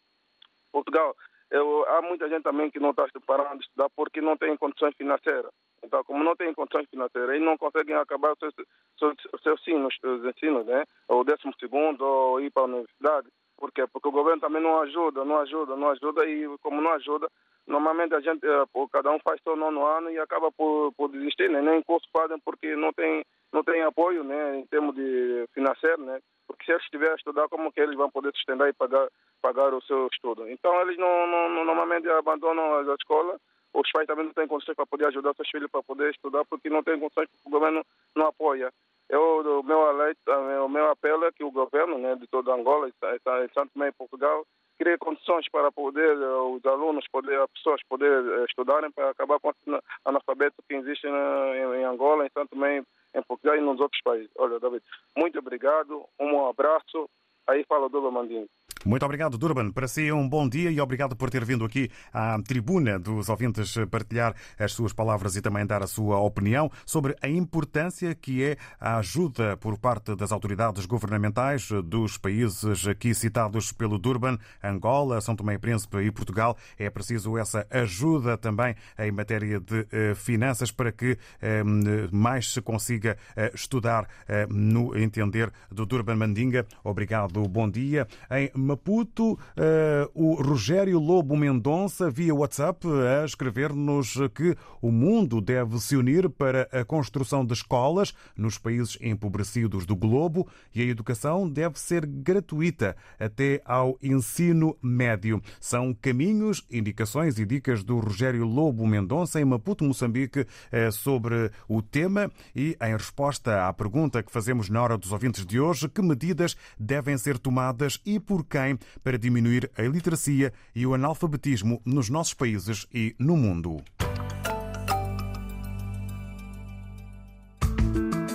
Portugal, 0.71 1.15
eu, 1.51 1.85
há 1.89 2.01
muita 2.01 2.29
gente 2.29 2.43
também 2.43 2.69
que 2.69 2.79
não 2.79 2.91
está 2.91 3.07
parando 3.25 3.57
de 3.57 3.65
estudar 3.65 3.89
porque 3.95 4.21
não 4.21 4.37
tem 4.37 4.55
condições 4.55 4.95
financeiras. 4.95 5.51
Então, 5.83 6.03
como 6.03 6.23
não 6.23 6.35
tem 6.35 6.53
condições 6.53 6.87
financeiras, 6.89 7.29
eles 7.29 7.43
não 7.45 7.57
conseguem 7.57 7.95
acabar 7.95 8.33
os 8.33 8.39
seus, 8.39 8.53
seus, 8.97 9.15
seus 9.43 9.61
os 10.03 10.25
ensinos, 10.25 10.65
né? 10.65 10.83
Ou 11.07 11.23
décimo 11.23 11.53
segundo, 11.59 12.01
ou 12.03 12.41
ir 12.41 12.51
para 12.51 12.63
a 12.63 12.65
universidade. 12.65 13.27
Por 13.57 13.71
quê? 13.71 13.85
Porque 13.91 14.07
o 14.07 14.11
governo 14.11 14.41
também 14.41 14.61
não 14.61 14.79
ajuda, 14.81 15.25
não 15.25 15.39
ajuda, 15.39 15.75
não 15.75 15.89
ajuda 15.89 16.25
e 16.27 16.47
como 16.59 16.79
não 16.79 16.91
ajuda, 16.91 17.27
normalmente 17.65 18.13
a 18.13 18.19
gente, 18.19 18.45
eh, 18.45 18.65
cada 18.91 19.11
um 19.11 19.19
faz 19.19 19.41
seu 19.41 19.55
nono 19.55 19.85
ano 19.85 20.11
e 20.11 20.19
acaba 20.19 20.51
por, 20.51 20.93
por 20.93 21.09
desistir, 21.09 21.49
né? 21.49 21.61
Nem 21.61 21.81
curso 21.81 22.07
fazem 22.15 22.39
porque 22.39 22.75
não 22.75 22.93
tem, 22.93 23.23
não 23.51 23.63
tem 23.63 23.81
apoio, 23.81 24.23
né? 24.23 24.59
Em 24.59 24.65
termos 24.67 24.95
de 24.95 25.47
financeiro, 25.53 26.01
né? 26.03 26.19
Porque 26.47 26.65
se 26.65 26.71
eles 26.71 26.83
estiverem 26.83 27.13
a 27.13 27.17
estudar, 27.17 27.49
como 27.49 27.71
que 27.71 27.81
eles 27.81 27.95
vão 27.95 28.09
poder 28.11 28.31
sustentar 28.35 28.69
e 28.69 28.73
pagar, 28.73 29.07
pagar 29.41 29.73
o 29.73 29.81
seu 29.81 30.07
estudo? 30.13 30.49
Então 30.49 30.79
eles 30.81 30.97
não, 30.97 31.27
não- 31.27 31.65
normalmente 31.65 32.07
abandonam 32.09 32.77
a 32.77 32.95
escola, 32.95 33.39
os 33.79 33.91
pais 33.91 34.07
também 34.07 34.25
não 34.25 34.33
têm 34.33 34.47
condições 34.47 34.75
para 34.75 34.85
poder 34.85 35.07
ajudar 35.07 35.35
seus 35.35 35.49
filhos 35.49 35.69
para 35.69 35.83
poder 35.83 36.11
estudar 36.11 36.43
porque 36.45 36.69
não 36.69 36.83
tem 36.83 36.99
condições, 36.99 37.29
porque 37.29 37.47
o 37.47 37.51
governo 37.51 37.85
não 38.15 38.27
apoia. 38.27 38.71
Eu, 39.09 39.59
o 39.59 39.63
meu, 39.63 39.87
alert, 39.87 40.17
o 40.65 40.67
meu 40.67 40.89
apelo 40.89 41.25
é 41.25 41.31
que 41.31 41.43
o 41.43 41.51
governo 41.51 41.97
né, 41.97 42.15
de 42.15 42.27
toda 42.27 42.53
Angola, 42.53 42.89
em 42.89 43.53
Santo 43.53 43.71
e 43.75 43.91
Portugal, 43.93 44.45
crie 44.77 44.97
condições 44.97 45.49
para 45.49 45.71
poder 45.71 46.17
eh, 46.17 46.25
os 46.25 46.63
alunos, 46.65 47.07
poder, 47.11 47.39
as 47.39 47.49
pessoas 47.51 47.81
poderem 47.87 48.31
eh, 48.33 48.45
estudarem 48.45 48.91
para 48.91 49.09
acabar 49.09 49.39
com 49.39 49.49
esse 49.49 49.83
analfabeto 50.05 50.61
que 50.67 50.75
existe 50.75 51.07
em, 51.07 51.83
Angola, 51.83 52.25
em 52.25 52.29
Santo 52.29 52.49
Tomé, 52.49 52.83
em 53.15 53.23
Portugal 53.23 53.55
e 53.55 53.61
nos 53.61 53.79
outros 53.79 54.01
países. 54.03 54.29
Olha, 54.37 54.59
David, 54.59 54.83
muito 55.15 55.39
obrigado, 55.39 56.05
um 56.19 56.45
abraço. 56.45 57.09
Aí 57.47 57.63
fala 57.63 57.85
o 57.85 57.89
Duba 57.89 58.11
Mandinho. 58.11 58.47
Muito 58.87 59.03
obrigado, 59.03 59.37
Durban. 59.37 59.69
Para 59.71 59.85
si, 59.85 60.09
um 60.13 60.29
bom 60.29 60.47
dia 60.47 60.71
e 60.71 60.79
obrigado 60.79 61.13
por 61.13 61.29
ter 61.29 61.43
vindo 61.43 61.65
aqui 61.65 61.91
à 62.13 62.41
tribuna 62.41 62.97
dos 62.97 63.27
ouvintes 63.27 63.75
partilhar 63.91 64.33
as 64.57 64.71
suas 64.71 64.93
palavras 64.93 65.35
e 65.35 65.41
também 65.41 65.65
dar 65.65 65.83
a 65.83 65.87
sua 65.87 66.21
opinião 66.21 66.71
sobre 66.85 67.13
a 67.21 67.27
importância 67.27 68.15
que 68.15 68.41
é 68.41 68.57
a 68.79 68.99
ajuda 68.99 69.57
por 69.57 69.77
parte 69.77 70.15
das 70.15 70.31
autoridades 70.31 70.85
governamentais 70.85 71.67
dos 71.83 72.17
países 72.17 72.87
aqui 72.87 73.13
citados 73.13 73.73
pelo 73.73 73.99
Durban, 73.99 74.37
Angola, 74.63 75.19
São 75.19 75.35
Tomé 75.35 75.55
e 75.55 75.59
Príncipe 75.59 75.97
e 75.97 76.09
Portugal. 76.09 76.55
É 76.79 76.89
preciso 76.89 77.37
essa 77.37 77.67
ajuda 77.69 78.37
também 78.37 78.73
em 78.97 79.11
matéria 79.11 79.59
de 79.59 79.85
eh, 79.91 80.15
finanças 80.15 80.71
para 80.71 80.93
que 80.93 81.17
eh, 81.41 81.61
mais 82.09 82.53
se 82.53 82.61
consiga 82.61 83.17
eh, 83.35 83.51
estudar 83.53 84.07
eh, 84.29 84.47
no 84.49 84.97
entender 84.97 85.51
do 85.69 85.85
Durban 85.85 86.15
Mandinga. 86.15 86.65
Obrigado, 86.85 87.43
bom 87.49 87.69
dia. 87.69 88.07
Em 88.31 88.49
Maputo, 88.77 89.39
eh, 89.55 90.07
o 90.13 90.35
Rogério 90.35 90.99
Lobo 90.99 91.35
Mendonça, 91.35 92.11
via 92.11 92.33
WhatsApp, 92.33 92.85
a 92.87 93.25
escrever-nos 93.25 94.15
que 94.35 94.55
o 94.79 94.91
mundo 94.91 95.41
deve 95.41 95.79
se 95.79 95.95
unir 95.97 96.29
para 96.29 96.69
a 96.71 96.85
construção 96.85 97.43
de 97.43 97.53
escolas 97.53 98.13
nos 98.35 98.59
países 98.59 98.95
empobrecidos 99.01 99.85
do 99.87 99.95
globo 99.95 100.47
e 100.75 100.81
a 100.81 100.85
educação 100.85 101.49
deve 101.49 101.79
ser 101.79 102.05
gratuita 102.05 102.95
até 103.19 103.61
ao 103.65 103.97
ensino 104.01 104.77
médio. 104.79 105.41
São 105.59 105.91
caminhos, 105.91 106.63
indicações 106.69 107.39
e 107.39 107.45
dicas 107.45 107.83
do 107.83 107.97
Rogério 107.97 108.45
Lobo 108.45 108.85
Mendonça 108.85 109.41
em 109.41 109.45
Maputo, 109.45 109.83
Moçambique, 109.83 110.45
eh, 110.71 110.91
sobre 110.91 111.49
o 111.67 111.81
tema 111.81 112.31
e 112.55 112.77
em 112.79 112.93
resposta 112.93 113.67
à 113.67 113.73
pergunta 113.73 114.21
que 114.21 114.31
fazemos 114.31 114.69
na 114.69 114.83
hora 114.83 114.97
dos 114.97 115.11
ouvintes 115.11 115.45
de 115.45 115.59
hoje, 115.59 115.89
que 115.89 116.01
medidas 116.01 116.55
devem 116.79 117.17
ser 117.17 117.39
tomadas 117.39 117.99
e 118.05 118.19
por 118.19 118.45
quem 118.45 118.56
para 119.03 119.17
diminuir 119.17 119.69
a 119.77 119.83
iliteracia 119.83 120.51
e 120.75 120.85
o 120.85 120.93
analfabetismo 120.93 121.81
nos 121.85 122.09
nossos 122.09 122.33
países 122.33 122.87
e 122.93 123.15
no 123.19 123.37
mundo. 123.37 123.77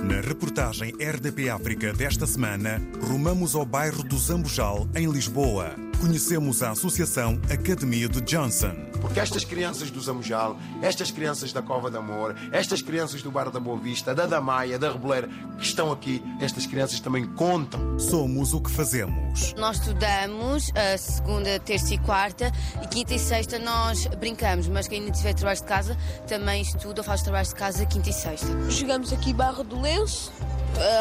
Na 0.02 0.20
reportagem 0.20 0.92
RDP 1.00 1.48
África 1.48 1.92
desta 1.92 2.26
semana, 2.26 2.80
rumamos 3.00 3.54
ao 3.54 3.64
bairro 3.64 4.02
do 4.02 4.18
Zambujal, 4.18 4.88
em 4.94 5.11
Lisboa. 5.11 5.91
Conhecemos 6.03 6.65
a 6.65 6.73
Associação 6.73 7.41
Academia 7.49 8.09
de 8.09 8.21
Johnson. 8.23 8.75
Porque 9.01 9.21
estas 9.21 9.45
crianças 9.45 9.88
do 9.88 10.01
Zamujal, 10.01 10.59
estas 10.83 11.12
crianças 11.12 11.53
da 11.53 11.62
Cova 11.62 11.93
de 11.93 11.97
Amor, 11.97 12.35
estas 12.51 12.83
crianças 12.83 13.23
do 13.23 13.31
Bar 13.31 13.53
da 13.53 13.61
Boa 13.61 13.79
Vista, 13.79 14.12
da 14.12 14.27
Damaia, 14.27 14.81
da 14.81 14.91
Reboleira, 14.91 15.29
que 15.57 15.65
estão 15.65 15.93
aqui, 15.93 16.21
estas 16.41 16.67
crianças 16.67 16.99
também 16.99 17.25
contam. 17.25 18.01
Somos 18.01 18.53
o 18.53 18.61
que 18.61 18.69
fazemos. 18.69 19.55
Nós 19.57 19.79
estudamos 19.79 20.73
a 20.75 20.99
segunda, 20.99 21.61
terça 21.61 21.95
e 21.95 21.99
quarta 21.99 22.51
e 22.83 22.87
quinta 22.88 23.15
e 23.15 23.19
sexta 23.21 23.61
nós 23.61 24.05
brincamos, 24.19 24.67
mas 24.67 24.88
quem 24.88 25.03
ainda 25.03 25.12
tiver 25.12 25.35
trabalhos 25.35 25.61
de 25.61 25.69
casa 25.69 25.97
também 26.27 26.62
estuda 26.62 27.01
ou 27.01 27.05
faz 27.05 27.23
trabalhos 27.23 27.51
de 27.51 27.55
casa 27.55 27.87
quinta 27.87 28.11
e 28.11 28.12
sexta. 28.12 28.49
Jogamos 28.69 29.12
aqui 29.12 29.33
Barra 29.33 29.62
do 29.62 29.81
Lenço, 29.81 30.33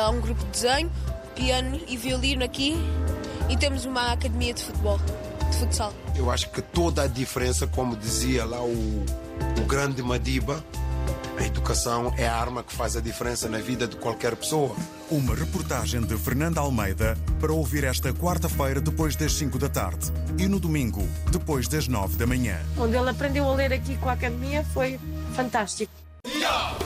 há 0.06 0.12
um 0.12 0.22
grupo 0.22 0.44
de 0.46 0.52
desenho, 0.52 0.92
piano 1.34 1.82
e 1.88 1.98
violino 1.98 2.44
aqui 2.44 2.76
e 3.52 3.58
temos 3.58 3.84
uma 3.84 4.14
academia 4.14 4.54
de 4.54 4.64
futebol, 4.64 4.98
de 5.50 5.58
futsal. 5.58 5.94
Eu 6.16 6.32
acho 6.32 6.50
que 6.52 6.62
toda 6.62 7.04
a 7.04 7.08
diferença, 7.08 7.68
como 7.68 7.98
dizia 7.98 8.46
lá 8.46 8.64
o, 8.64 9.06
o 9.62 9.66
grande 9.68 10.02
Madiba, 10.02 10.64
a 11.38 11.44
educação 11.44 12.14
é 12.18 12.28
a 12.28 12.36
arma 12.36 12.64
que 12.64 12.74
faz 12.74 12.96
a 12.96 13.02
diferença 13.02 13.50
na 13.50 13.58
vida 13.58 13.88
de 13.88 13.98
qualquer 13.98 14.36
pessoa. 14.38 14.74
Uma 15.10 15.36
reportagem 15.36 16.00
de 16.00 16.16
Fernanda 16.18 16.62
Almeida 16.62 17.18
para 17.42 17.52
ouvir 17.52 17.84
esta 17.84 18.14
quarta-feira 18.14 18.80
depois 18.80 19.16
das 19.18 19.34
5 19.34 19.60
da 19.60 19.68
tarde 19.68 20.12
e 20.38 20.48
no 20.48 20.60
domingo 20.60 21.06
depois 21.30 21.68
das 21.68 21.88
9 21.88 22.16
da 22.16 22.26
manhã. 22.26 22.58
Onde 22.78 22.96
ele 22.96 23.10
aprendeu 23.10 23.50
a 23.50 23.54
ler 23.54 23.74
aqui 23.74 23.98
com 23.98 24.08
a 24.08 24.14
academia 24.14 24.64
foi 24.74 24.98
fantástico. 25.36 25.92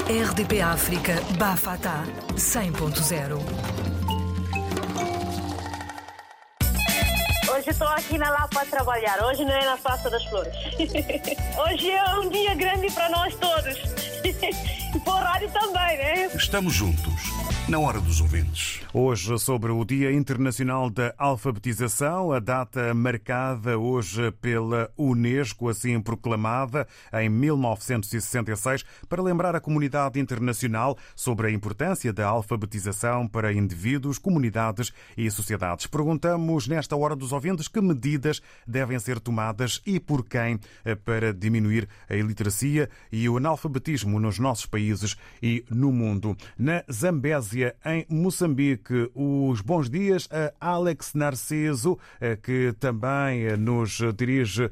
RDP 0.07 0.61
África 0.61 1.21
Bafatá 1.37 2.03
100.0 2.35 3.84
Hoje 7.65 7.71
estou 7.71 7.87
aqui 7.87 8.15
na 8.19 8.29
Lapa 8.29 8.61
a 8.61 8.65
trabalhar, 8.67 9.23
hoje 9.23 9.43
não 9.43 9.51
é 9.51 9.65
na 9.65 9.75
Praça 9.75 10.07
das 10.07 10.23
Flores. 10.25 10.53
Hoje 11.57 11.89
é 11.89 12.19
um 12.19 12.29
dia 12.29 12.53
grande 12.53 12.91
para 12.91 13.09
nós 13.09 13.33
todos. 13.33 13.75
E 14.95 14.99
para 14.99 15.13
o 15.13 15.17
rádio 15.17 15.51
também, 15.51 15.97
né? 15.97 16.25
Estamos 16.33 16.73
juntos, 16.73 17.13
na 17.67 17.77
hora 17.79 17.99
dos 17.99 18.21
ouvintes. 18.21 18.79
Hoje, 18.93 19.37
sobre 19.37 19.69
o 19.69 19.83
Dia 19.83 20.09
Internacional 20.13 20.89
da 20.89 21.13
Alfabetização, 21.17 22.31
a 22.31 22.39
data 22.39 22.93
marcada 22.93 23.77
hoje 23.77 24.31
pela 24.39 24.89
Unesco, 24.97 25.67
assim 25.67 25.99
proclamada 25.99 26.87
em 27.11 27.27
1966, 27.27 28.85
para 29.09 29.21
lembrar 29.21 29.53
a 29.53 29.59
comunidade 29.59 30.17
internacional 30.17 30.97
sobre 31.13 31.47
a 31.47 31.51
importância 31.51 32.13
da 32.13 32.25
alfabetização 32.25 33.27
para 33.27 33.51
indivíduos, 33.51 34.17
comunidades 34.17 34.93
e 35.17 35.29
sociedades. 35.29 35.87
Perguntamos 35.87 36.69
nesta 36.69 36.95
hora 36.95 37.17
dos 37.17 37.33
ouvintes 37.33 37.45
que 37.67 37.81
medidas 37.81 38.41
devem 38.67 38.99
ser 38.99 39.19
tomadas 39.19 39.81
e 39.85 39.99
por 39.99 40.25
quem 40.25 40.59
para 41.03 41.33
diminuir 41.33 41.87
a 42.09 42.15
iliteracia 42.15 42.89
e 43.11 43.27
o 43.27 43.37
analfabetismo 43.37 44.19
nos 44.19 44.39
nossos 44.39 44.65
países 44.65 45.15
e 45.41 45.63
no 45.69 45.91
mundo. 45.91 46.35
Na 46.57 46.83
Zambésia, 46.91 47.75
em 47.85 48.05
Moçambique, 48.09 49.09
os 49.13 49.61
bons 49.61 49.89
dias 49.89 50.27
a 50.31 50.53
Alex 50.59 51.13
Narciso, 51.13 51.97
que 52.43 52.73
também 52.79 53.55
nos 53.57 53.99
dirige 54.17 54.69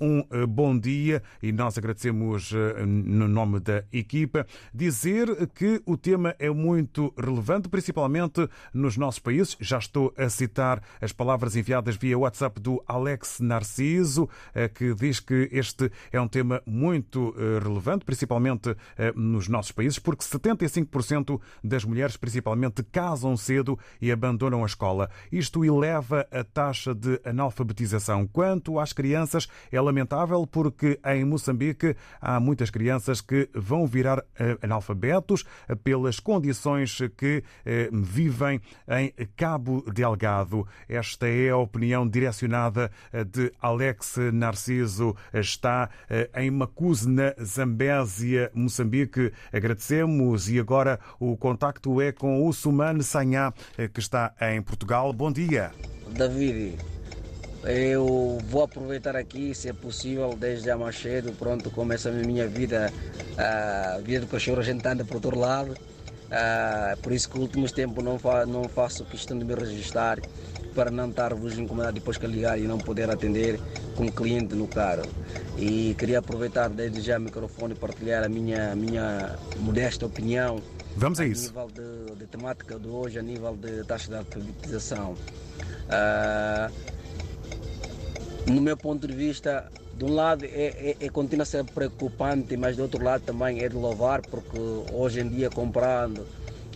um 0.00 0.24
bom 0.46 0.78
dia 0.78 1.22
e 1.42 1.52
nós 1.52 1.78
agradecemos 1.78 2.52
no 2.86 3.28
nome 3.28 3.60
da 3.60 3.84
equipa. 3.92 4.46
Dizer 4.72 5.48
que 5.54 5.80
o 5.86 5.96
tema 5.96 6.34
é 6.38 6.50
muito 6.50 7.12
relevante, 7.16 7.68
principalmente 7.68 8.48
nos 8.72 8.96
nossos 8.96 9.18
países. 9.18 9.56
Já 9.60 9.78
estou 9.78 10.12
a 10.16 10.28
citar 10.28 10.82
as 11.00 11.12
palavras 11.12 11.56
enviadas 11.56 11.96
via 11.96 12.13
WhatsApp 12.16 12.60
do 12.60 12.82
Alex 12.86 13.40
Narciso, 13.40 14.28
que 14.74 14.94
diz 14.94 15.20
que 15.20 15.48
este 15.52 15.90
é 16.12 16.20
um 16.20 16.28
tema 16.28 16.62
muito 16.66 17.34
relevante, 17.62 18.04
principalmente 18.04 18.76
nos 19.14 19.48
nossos 19.48 19.72
países, 19.72 19.98
porque 19.98 20.24
75% 20.24 21.40
das 21.62 21.84
mulheres, 21.84 22.16
principalmente, 22.16 22.82
casam 22.82 23.36
cedo 23.36 23.78
e 24.00 24.10
abandonam 24.10 24.62
a 24.62 24.66
escola. 24.66 25.10
Isto 25.30 25.64
eleva 25.64 26.26
a 26.30 26.44
taxa 26.44 26.94
de 26.94 27.20
analfabetização. 27.24 28.26
Quanto 28.26 28.78
às 28.78 28.92
crianças, 28.92 29.48
é 29.70 29.80
lamentável 29.80 30.46
porque 30.46 30.98
em 31.06 31.24
Moçambique 31.24 31.96
há 32.20 32.38
muitas 32.38 32.70
crianças 32.70 33.20
que 33.20 33.48
vão 33.54 33.86
virar 33.86 34.24
analfabetos 34.62 35.44
pelas 35.82 36.20
condições 36.20 36.98
que 37.16 37.42
vivem 37.92 38.60
em 38.88 39.12
Cabo 39.36 39.84
Delgado. 39.90 40.66
Esta 40.88 41.28
é 41.28 41.50
a 41.50 41.56
opinião 41.56 42.03
direcionada 42.08 42.90
de 43.32 43.52
Alex 43.60 44.16
Narciso. 44.32 45.16
Está 45.32 45.90
em 46.36 46.50
Macuse, 46.50 47.08
na 47.08 47.34
Zambésia, 47.42 48.50
Moçambique. 48.54 49.32
Agradecemos 49.52 50.48
e 50.48 50.58
agora 50.58 50.98
o 51.18 51.36
contacto 51.36 52.00
é 52.00 52.12
com 52.12 52.46
o 52.46 52.52
Sumane 52.52 53.02
Sanhá, 53.02 53.52
que 53.92 54.00
está 54.00 54.34
em 54.40 54.62
Portugal. 54.62 55.12
Bom 55.12 55.30
dia. 55.32 55.72
David, 56.10 56.78
eu 57.64 58.38
vou 58.46 58.62
aproveitar 58.62 59.16
aqui, 59.16 59.54
se 59.54 59.68
é 59.68 59.72
possível, 59.72 60.36
desde 60.38 60.66
já 60.66 60.76
mais 60.76 60.98
cedo, 61.00 61.32
pronto, 61.32 61.70
começa 61.70 62.10
a 62.10 62.12
minha 62.12 62.46
vida, 62.46 62.92
a 63.38 63.98
vida 64.00 64.20
do 64.20 64.26
cachorro, 64.26 64.60
a 64.60 64.62
gente 64.62 64.86
anda 64.86 65.04
para 65.04 65.14
outro 65.14 65.38
lado. 65.38 65.72
Uh, 66.24 67.00
por 67.00 67.12
isso 67.12 67.30
que 67.30 67.38
últimos 67.38 67.70
tempos 67.70 68.02
não, 68.02 68.18
fa 68.18 68.44
não 68.44 68.64
faço 68.64 69.04
questão 69.04 69.38
de 69.38 69.44
me 69.44 69.54
registrar 69.54 70.18
para 70.74 70.90
não 70.90 71.08
estar-vos 71.08 71.58
incomodado 71.58 71.94
depois 71.94 72.18
que 72.18 72.26
ligar 72.26 72.58
e 72.58 72.62
não 72.62 72.78
poder 72.78 73.08
atender 73.10 73.60
como 73.94 74.10
cliente 74.12 74.54
no 74.54 74.66
carro. 74.66 75.02
E 75.56 75.94
queria 75.98 76.18
aproveitar 76.18 76.68
desde 76.68 77.00
já 77.00 77.18
o 77.18 77.20
microfone 77.20 77.74
e 77.74 77.76
partilhar 77.76 78.24
a 78.24 78.28
minha, 78.28 78.74
minha 78.74 79.38
modesta 79.58 80.04
opinião. 80.06 80.60
Vamos 80.96 81.20
a 81.20 81.26
isso. 81.26 81.52
A 81.56 81.62
nível 81.62 81.70
de, 81.74 82.14
de 82.16 82.26
temática 82.26 82.78
de 82.78 82.88
hoje, 82.88 83.18
a 83.18 83.22
nível 83.22 83.56
de 83.56 83.84
taxa 83.84 84.08
de 84.08 84.16
alfabetização. 84.16 85.14
Uh, 85.84 86.72
no 88.46 88.60
meu 88.60 88.76
ponto 88.76 89.06
de 89.06 89.14
vista, 89.14 89.70
de 89.96 90.04
um 90.04 90.12
lado 90.12 90.44
é, 90.44 90.48
é, 90.48 90.96
é, 91.00 91.08
continua 91.08 91.44
a 91.44 91.46
ser 91.46 91.64
preocupante, 91.64 92.56
mas 92.56 92.76
de 92.76 92.82
outro 92.82 93.02
lado 93.02 93.22
também 93.22 93.62
é 93.62 93.68
de 93.68 93.76
louvar, 93.76 94.20
porque 94.22 94.58
hoje 94.92 95.20
em 95.20 95.28
dia 95.28 95.48
comprando 95.48 96.26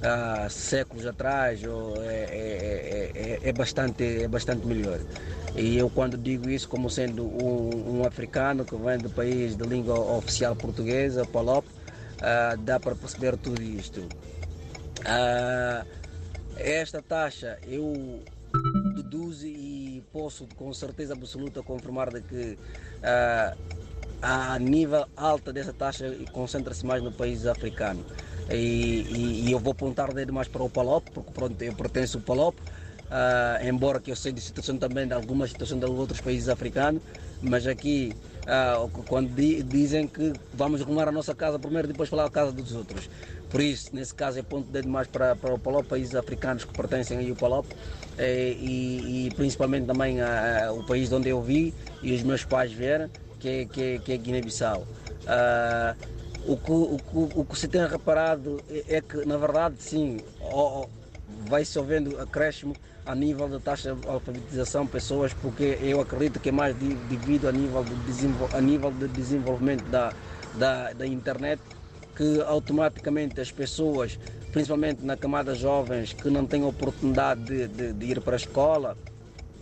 há 0.03 0.49
séculos 0.49 1.07
atrás 1.07 1.61
é, 2.01 3.41
é, 3.43 3.49
é, 3.49 3.53
bastante, 3.53 4.23
é 4.23 4.29
bastante 4.29 4.67
melhor. 4.67 5.01
E 5.57 5.77
eu 5.77 5.91
quando 5.91 6.17
digo 6.17 6.49
isso 6.49 6.69
como 6.69 6.89
sendo 6.89 7.25
um, 7.25 7.99
um 7.99 8.07
africano 8.07 8.65
que 8.65 8.77
vem 8.77 8.99
do 8.99 9.11
país 9.11 9.57
de 9.57 9.65
língua 9.65 9.99
oficial 9.99 10.55
portuguesa, 10.55 11.25
Palop, 11.27 11.67
uh, 11.67 12.57
dá 12.59 12.79
para 12.79 12.95
perceber 12.95 13.37
tudo 13.37 13.61
isto. 13.63 14.01
Uh, 15.01 15.87
esta 16.57 17.01
taxa 17.01 17.59
eu 17.67 18.23
deduzo 18.95 19.47
e 19.47 20.03
posso 20.13 20.47
com 20.57 20.73
certeza 20.73 21.15
absoluta 21.15 21.63
confirmar 21.63 22.13
de 22.13 22.21
que 22.23 22.59
uh, 22.99 23.57
a 24.21 24.59
nível 24.59 25.07
alta 25.17 25.53
dessa 25.53 25.73
taxa 25.73 26.13
concentra-se 26.33 26.85
mais 26.85 27.03
no 27.03 27.13
país 27.13 27.47
africano. 27.47 28.05
E, 28.51 28.55
e, 28.55 29.49
e, 29.49 29.53
eu 29.53 29.59
vou 29.59 29.73
apontar 29.73 30.13
dedo 30.13 30.33
mais 30.33 30.49
para 30.49 30.63
o 30.63 30.71
Palop, 30.71 31.05
porque 31.13 31.31
pronto, 31.33 31.61
eu 31.63 31.75
pertenço 31.75 32.19
ao 32.19 32.23
Palop, 32.23 32.57
uh, 32.59 33.67
embora 33.67 34.01
que 34.01 34.11
eu 34.11 34.17
sei 34.17 34.33
de 34.33 34.41
situação 34.41 34.79
também 34.79 35.07
de 35.07 35.13
algumas 35.13 35.51
situações 35.51 35.81
de 35.81 35.87
outros 35.87 36.21
países 36.21 36.49
africanos, 36.49 37.03
mas 37.43 37.67
aqui 37.67 38.13
uh, 38.45 38.89
quando 39.07 39.29
di, 39.35 39.63
dizem 39.63 40.07
que 40.07 40.33
vamos 40.55 40.81
arrumar 40.81 41.09
a 41.09 41.13
nossa 41.13 41.35
casa 41.35 41.59
primeiro 41.59 41.89
depois 41.89 42.09
falar 42.09 42.25
a 42.25 42.31
casa 42.31 42.51
dos 42.51 42.75
outros. 42.75 43.11
Por 43.51 43.61
isso, 43.61 43.95
nesse 43.95 44.15
caso, 44.15 44.39
é 44.39 44.43
ponto 44.43 44.71
dedo 44.71 44.89
mais 44.89 45.09
para, 45.09 45.37
para 45.37 45.55
o 45.55 45.59
Palop, 45.59 45.87
países 45.87 46.15
africanos 46.15 46.65
que 46.65 46.73
pertencem 46.73 47.29
ao 47.29 47.37
Palop, 47.37 47.67
eh, 48.19 48.57
e, 48.59 49.27
e, 49.27 49.35
principalmente 49.35 49.87
também 49.87 50.21
a, 50.21 50.67
a, 50.67 50.73
o 50.73 50.85
país 50.85 51.09
de 51.09 51.15
onde 51.15 51.29
eu 51.31 51.41
vi 51.41 51.73
e 52.03 52.15
os 52.15 52.23
meus 52.23 52.45
pais 52.45 52.73
vieram, 52.73 53.09
que 53.41 53.49
é, 53.49 53.65
que 53.65 53.83
é, 53.83 53.99
que 53.99 54.13
é 54.13 54.17
Guiné-Bissau. 54.17 54.87
Uh, 55.23 56.18
o 56.49 56.57
que, 56.57 56.73
o, 56.73 56.99
que, 56.99 57.39
o 57.41 57.45
que 57.45 57.59
se 57.59 57.69
tem 57.69 57.87
reparado 57.87 58.63
é, 58.71 58.97
é 58.97 59.01
que, 59.03 59.25
na 59.27 59.37
verdade, 59.37 59.77
sim, 59.79 60.19
vai-se 61.47 61.79
havendo 61.79 62.19
acréscimo 62.19 62.75
a 63.05 63.15
nível 63.15 63.49
da 63.49 63.61
taxa 63.61 63.95
de 63.95 64.09
alfabetização 64.09 64.87
pessoas, 64.87 65.35
porque 65.35 65.79
eu 65.83 66.01
acredito 66.01 66.41
que 66.41 66.49
é 66.49 66.53
mais 66.53 66.75
devido 66.75 67.49
a 67.49 67.53
nível 67.53 67.85
de, 67.85 67.95
desenvol 67.97 68.49
a 68.53 68.61
nível 68.63 68.91
de 68.91 69.09
desenvolvimento 69.09 69.85
da, 69.91 70.13
da, 70.55 70.93
da 70.95 71.07
internet, 71.07 71.61
que 72.17 72.41
automaticamente 72.47 73.41
as 73.41 73.53
pessoas, 73.53 74.19
principalmente 74.51 75.05
na 75.05 75.19
camada 75.19 75.55
jovens, 75.55 76.15
que 76.15 76.31
não 76.31 76.47
têm 76.47 76.65
oportunidade 76.65 77.45
de, 77.45 77.69
de, 77.69 77.93
de 77.93 78.07
ir 78.07 78.21
para 78.23 78.35
a 78.35 78.37
escola, 78.37 78.97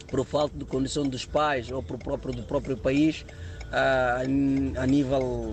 por 0.07 0.25
falta 0.25 0.57
de 0.57 0.64
condição 0.64 1.03
dos 1.03 1.25
pais 1.25 1.68
ou 1.70 1.83
por 1.83 1.99
próprio, 1.99 2.33
do 2.33 2.44
próprio 2.44 2.77
país, 2.77 3.25
a, 3.72 4.22
a 4.83 4.87
nível 4.87 5.50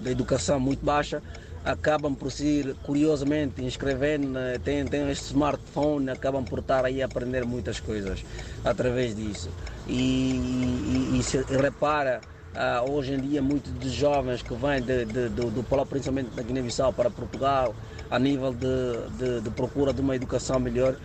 da 0.00 0.10
educação 0.10 0.60
muito 0.60 0.84
baixa, 0.84 1.22
acabam 1.64 2.14
por 2.14 2.30
se, 2.30 2.76
curiosamente, 2.84 3.62
inscrevendo, 3.62 4.28
né, 4.28 4.56
têm, 4.62 4.84
têm 4.84 5.10
este 5.10 5.26
smartphone, 5.26 6.10
acabam 6.10 6.44
por 6.44 6.60
estar 6.60 6.84
aí 6.84 7.02
a 7.02 7.06
aprender 7.06 7.44
muitas 7.44 7.80
coisas 7.80 8.24
através 8.64 9.16
disso. 9.16 9.50
E, 9.88 11.10
e, 11.12 11.18
e 11.18 11.22
se 11.24 11.38
repara, 11.42 12.20
uh, 12.54 12.90
hoje 12.90 13.14
em 13.14 13.20
dia, 13.20 13.42
muitos 13.42 13.72
dos 13.72 13.90
jovens 13.90 14.42
que 14.42 14.54
vêm 14.54 14.80
de, 14.80 15.04
de, 15.06 15.28
de, 15.28 15.50
do 15.50 15.62
Polo, 15.64 15.84
principalmente 15.84 16.30
da 16.36 16.42
Guiné-Bissau, 16.42 16.92
para 16.92 17.10
Portugal, 17.10 17.74
a 18.08 18.18
nível 18.18 18.54
de, 18.54 19.40
de, 19.40 19.50
procura 19.50 19.92
de 19.92 20.00
uma 20.00 20.14
educação 20.14 20.60
melhor, 20.60 20.96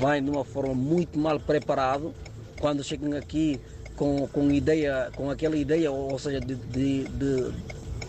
vêm 0.00 0.22
de 0.22 0.30
uma 0.30 0.44
forma 0.44 0.74
muito 0.74 1.16
mal 1.16 1.38
preparado. 1.38 2.12
Quando 2.60 2.82
chegam 2.82 3.16
aqui, 3.16 3.60
com, 3.98 4.28
com 4.28 4.50
ideia, 4.50 5.10
com 5.16 5.28
aquela 5.28 5.56
ideia, 5.56 5.90
ou 5.90 6.18
seja, 6.18 6.40
de, 6.40 6.54
de, 6.54 7.04
de 7.08 7.52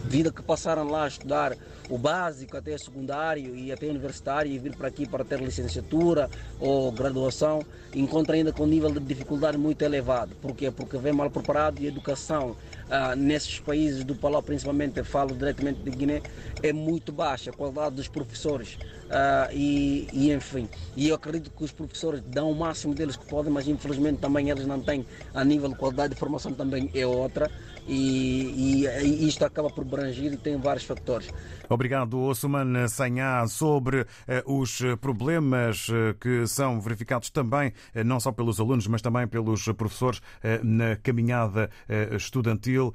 vida 0.03 0.31
que 0.31 0.41
passaram 0.41 0.89
lá 0.89 1.05
a 1.05 1.07
estudar 1.07 1.55
o 1.89 1.97
básico 1.97 2.55
até 2.55 2.77
secundário 2.77 3.55
e 3.55 3.71
até 3.71 3.87
universitário 3.87 4.51
e 4.51 4.59
vir 4.59 4.75
para 4.75 4.87
aqui 4.87 5.07
para 5.07 5.25
ter 5.25 5.39
licenciatura 5.39 6.29
ou 6.59 6.91
graduação, 6.91 7.61
encontra 7.93 8.35
ainda 8.35 8.51
com 8.51 8.63
um 8.63 8.67
nível 8.67 8.91
de 8.91 8.99
dificuldade 8.99 9.57
muito 9.57 9.81
elevado. 9.81 10.35
Por 10.35 10.55
quê? 10.55 10.69
Porque 10.69 10.97
vem 10.97 11.11
mal 11.11 11.29
preparado 11.29 11.81
e 11.81 11.85
a 11.85 11.87
educação 11.87 12.55
ah, 12.89 13.15
nesses 13.15 13.59
países 13.59 14.03
do 14.03 14.15
Palau, 14.15 14.41
principalmente, 14.41 15.03
falo 15.03 15.35
diretamente 15.35 15.81
de 15.81 15.91
Guiné, 15.91 16.21
é 16.61 16.71
muito 16.71 17.11
baixa, 17.11 17.49
a 17.49 17.53
qualidade 17.53 17.95
dos 17.95 18.07
professores. 18.07 18.77
ah, 19.09 19.49
e, 19.51 20.07
e 20.13 20.31
enfim, 20.31 20.69
e 20.95 21.09
eu 21.09 21.15
acredito 21.15 21.49
que 21.49 21.63
os 21.63 21.71
professores 21.71 22.21
dão 22.27 22.51
o 22.51 22.55
máximo 22.55 22.93
deles 22.93 23.15
que 23.15 23.25
podem, 23.25 23.51
mas 23.51 23.67
infelizmente 23.67 24.19
também 24.19 24.49
eles 24.49 24.65
não 24.65 24.79
têm 24.79 25.05
a 25.33 25.43
nível 25.43 25.69
de 25.69 25.75
qualidade 25.75 26.13
de 26.13 26.19
formação 26.19 26.53
também 26.53 26.89
é 26.93 27.05
outra 27.05 27.49
e, 27.89 28.85
e, 28.85 29.27
isto 29.27 29.43
acaba 29.43 29.69
por 29.69 29.83
abranger 29.83 30.33
e 30.33 30.37
tem 30.37 30.57
vários 30.57 30.85
fatores. 30.85 31.29
Obrigado, 31.67 32.19
Osman 32.19 32.87
Sanhá, 32.87 33.45
sobre 33.47 34.05
eh, 34.27 34.43
os 34.45 34.81
problemas 35.01 35.87
eh, 35.89 36.15
que 36.19 36.47
são 36.47 36.79
verificados 36.79 37.29
também, 37.29 37.73
eh, 37.93 38.03
não 38.03 38.19
só 38.19 38.31
pelos 38.31 38.59
alunos, 38.59 38.87
mas 38.87 39.01
também 39.01 39.27
pelos 39.27 39.65
professores 39.77 40.21
na 40.63 40.95
caminhada 40.97 41.69
estudantil 42.15 42.93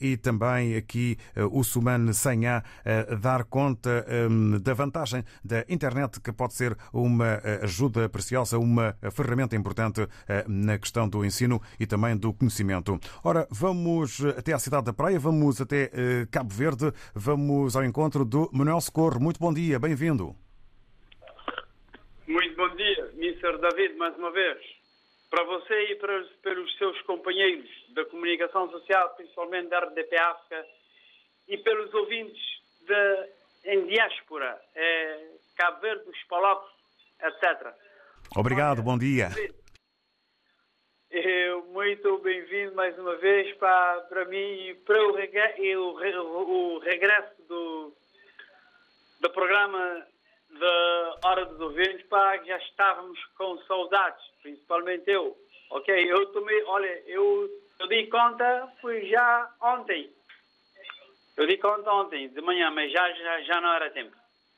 e 0.00 0.16
também 0.16 0.76
aqui 0.76 1.16
o 1.50 1.62
Suman 1.62 2.12
Sanhá 2.12 2.62
dar 3.20 3.44
conta 3.44 4.04
eh, 4.08 4.28
da 4.60 4.74
vantagem 4.74 5.24
da 5.44 5.64
internet, 5.68 6.20
que 6.20 6.32
pode 6.32 6.54
ser 6.54 6.76
uma 6.92 7.40
ajuda 7.62 8.08
preciosa, 8.08 8.58
uma 8.58 8.96
ferramenta 9.12 9.56
importante 9.56 10.06
na 10.46 10.78
questão 10.78 11.08
do 11.08 11.24
ensino 11.24 11.60
e 11.78 11.86
também 11.86 12.16
do 12.16 12.32
conhecimento. 12.32 12.98
Ora, 13.22 13.46
vamos 13.50 14.22
até 14.36 14.52
à 14.52 14.58
cidade 14.58 14.84
da 14.84 14.92
Praia, 14.92 15.18
vamos 15.18 15.60
até 15.60 15.84
eh, 15.84 16.26
Cabo 16.30 16.52
Verde, 16.52 16.92
vamos 17.14 17.74
ao 17.74 17.84
encontro 17.84 18.24
do 18.24 18.50
Manuel 18.52 18.80
Socorro. 18.80 19.18
Muito 19.18 19.40
bom 19.40 19.52
dia, 19.52 19.78
bem-vindo. 19.78 20.36
Muito 22.26 22.56
bom 22.56 22.68
dia, 22.76 23.10
Mr. 23.16 23.58
David, 23.58 23.94
mais 23.96 24.16
uma 24.16 24.30
vez. 24.30 24.58
Para 25.30 25.42
você 25.44 25.92
e 25.92 25.96
para, 25.96 26.24
para 26.42 26.60
os 26.60 26.76
seus 26.76 27.00
companheiros 27.02 27.68
da 27.94 28.04
comunicação 28.04 28.70
social, 28.70 29.10
principalmente 29.16 29.68
da 29.68 29.80
RDP 29.80 30.16
África, 30.16 30.66
e 31.48 31.56
pelos 31.58 31.92
ouvintes 31.94 32.42
de, 32.86 33.72
em 33.72 33.86
diáspora, 33.86 34.60
eh, 34.74 35.30
Cabo 35.56 35.80
Verde, 35.80 36.04
os 36.10 36.22
Palopes, 36.24 36.70
etc. 37.22 37.72
Obrigado, 38.36 38.82
bom 38.82 38.98
dia. 38.98 39.30
Eh, 39.36 39.50
Muito 41.86 42.18
bem-vindo 42.18 42.74
mais 42.74 42.98
uma 42.98 43.14
vez 43.14 43.56
para, 43.58 44.00
para 44.08 44.24
mim 44.24 44.36
e 44.36 44.74
para 44.84 45.06
o, 45.06 45.14
regre- 45.14 45.54
e 45.58 45.76
o, 45.76 45.92
o 45.94 46.78
regresso 46.80 47.30
do, 47.48 47.92
do 49.20 49.30
programa 49.30 50.04
da 50.58 51.18
Hora 51.28 51.44
dos 51.46 51.60
Ouvintes, 51.60 52.04
para 52.08 52.38
que 52.40 52.48
já 52.48 52.58
estávamos 52.58 53.16
com 53.38 53.56
saudades, 53.68 54.20
principalmente 54.42 55.08
eu. 55.08 55.36
Ok, 55.70 55.94
eu 55.94 56.26
tomei, 56.32 56.60
olha, 56.64 57.02
eu, 57.06 57.48
eu 57.78 57.86
dei 57.86 58.08
conta, 58.08 58.68
fui 58.80 59.06
já 59.08 59.48
ontem. 59.62 60.10
Eu 61.36 61.46
dei 61.46 61.56
conta 61.56 61.88
ontem, 61.92 62.28
de 62.30 62.40
manhã, 62.40 62.68
mas 62.72 62.90
já, 62.90 63.12
já, 63.12 63.42
já 63.42 63.60
não 63.60 63.72
era 63.72 63.90
tempo. 63.90 64.10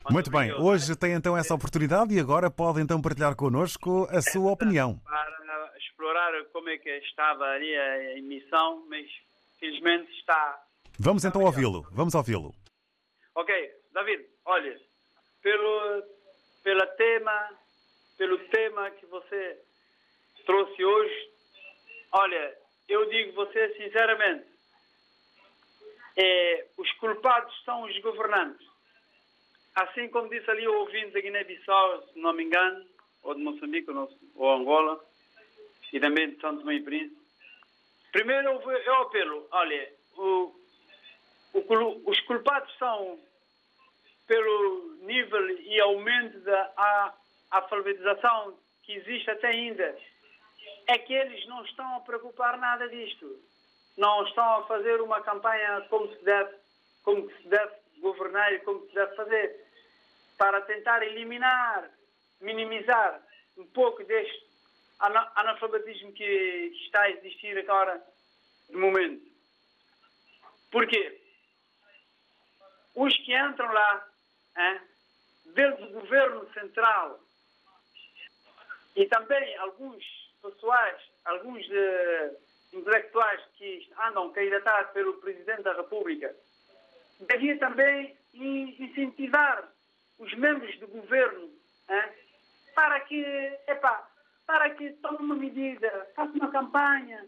Muito 0.09 0.31
bem, 0.31 0.51
hoje 0.55 0.97
tem 0.97 1.13
então 1.13 1.37
essa 1.37 1.55
oportunidade 1.55 2.15
e 2.15 2.21
agora 2.21 2.51
pode 2.51 2.81
então 2.81 3.03
partilhar 3.03 3.37
connosco 3.37 4.09
a 4.11 4.23
sua 4.23 4.51
opinião. 4.51 4.99
Para 5.05 5.78
explorar 5.99 6.45
como 6.53 6.69
é 6.69 6.79
que 6.79 6.89
estava 6.99 7.45
ali 7.45 7.77
a 7.77 8.19
emissão, 8.19 8.87
mas 8.89 9.11
felizmente 9.59 10.13
está 10.13 10.63
Vamos 11.01 11.25
então 11.25 11.43
ouvi-lo, 11.43 11.87
vamos 11.93 12.15
ouvi-lo. 12.15 12.55
Ok, 13.35 13.73
David, 13.93 14.27
olha, 14.45 14.81
pelo, 15.43 16.03
pela 16.63 16.87
tema, 16.87 17.51
pelo 18.17 18.39
tema 18.49 18.91
que 18.93 19.07
você 19.07 19.61
trouxe 20.45 20.85
hoje, 20.85 21.31
olha, 22.13 22.57
eu 22.89 23.09
digo 23.11 23.33
você 23.35 23.75
sinceramente, 23.77 24.47
é, 26.17 26.67
os 26.77 26.91
culpados 26.95 27.55
são 27.65 27.83
os 27.83 27.97
governantes. 28.01 28.67
Assim 29.77 30.09
como 30.09 30.29
disse 30.29 30.51
ali 30.51 30.67
o 30.67 30.81
ouvinte 30.81 31.13
da 31.13 31.21
Guiné-Bissau, 31.21 32.09
se 32.09 32.19
não 32.19 32.33
me 32.33 32.43
engano, 32.43 32.85
ou 33.23 33.35
de 33.35 33.41
Moçambique 33.41 33.89
ou 34.35 34.53
Angola, 34.53 35.08
e 35.93 36.01
também 36.01 36.31
de 36.31 36.41
São 36.41 36.59
Tomé 36.59 36.75
e 36.75 36.83
Príncipe. 36.83 37.19
Primeiro 38.13 38.49
eu, 38.49 38.95
apelo, 39.03 39.47
olha, 39.51 39.93
o, 40.17 40.55
o 41.55 42.11
os 42.11 42.21
culpados 42.23 42.75
são 42.79 43.19
pelo 44.27 44.97
nível 45.03 45.51
e 45.61 45.81
aumento 45.81 46.39
da 46.41 47.15
alfabetização 47.51 48.59
que 48.83 48.93
existe 48.93 49.31
até 49.31 49.49
ainda, 49.49 49.97
é 50.87 50.99
que 50.99 51.13
eles 51.13 51.47
não 51.47 51.65
estão 51.65 51.97
a 51.97 52.01
preocupar 52.01 52.59
nada 52.59 52.89
disto. 52.89 53.39
Não 53.97 54.25
estão 54.25 54.61
a 54.61 54.67
fazer 54.67 55.01
uma 55.01 55.21
campanha 55.23 55.81
como 55.91 56.09
se 56.15 56.25
deve, 56.25 56.55
como 57.03 57.31
se 57.31 57.49
deve 57.49 57.73
governar 57.99 58.53
e 58.53 58.61
como 58.61 58.87
se 58.87 58.95
deve 58.95 59.17
fazer, 59.17 59.67
para 60.37 60.61
tentar 60.63 61.03
eliminar, 61.03 61.91
minimizar 62.41 63.21
um 63.57 63.67
pouco 63.67 64.05
deste 64.05 64.48
analfabetismo 65.01 66.13
que 66.13 66.25
está 66.85 67.03
a 67.03 67.11
existir 67.11 67.57
agora, 67.59 68.03
de 68.69 68.77
momento. 68.77 69.27
Porquê? 70.71 71.21
Os 72.95 73.17
que 73.19 73.35
entram 73.37 73.73
lá, 73.73 74.09
hein, 74.57 74.81
desde 75.47 75.83
o 75.85 75.91
governo 75.93 76.53
central 76.53 77.21
e 78.97 79.07
também 79.07 79.57
alguns 79.59 80.05
pessoais, 80.43 81.01
alguns 81.25 81.65
eh, 81.71 82.37
intelectuais 82.73 83.41
que 83.57 83.89
andam 83.99 84.33
candidatados 84.33 84.91
pelo 84.93 85.15
Presidente 85.21 85.63
da 85.63 85.75
República, 85.75 86.35
devia 87.21 87.57
também 87.59 88.17
in- 88.35 88.75
incentivar 88.79 89.69
os 90.19 90.33
membros 90.35 90.77
do 90.81 90.89
governo 90.89 91.53
hein, 91.89 92.13
para 92.75 93.01
que, 93.01 93.23
epá, 93.69 94.09
para 94.49 94.71
que 94.71 94.93
tome 94.95 95.19
uma 95.19 95.35
medida, 95.35 96.11
faça 96.17 96.33
uma 96.33 96.51
campanha, 96.51 97.23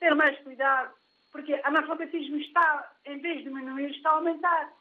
ter 0.00 0.14
mais 0.14 0.38
cuidado, 0.38 0.90
porque 1.30 1.52
o 1.52 1.60
analfabetismo 1.66 2.38
está, 2.38 2.90
em 3.04 3.18
vez 3.20 3.36
de 3.38 3.42
diminuir, 3.44 3.90
está 3.90 4.08
a 4.08 4.14
aumentar. 4.14 4.72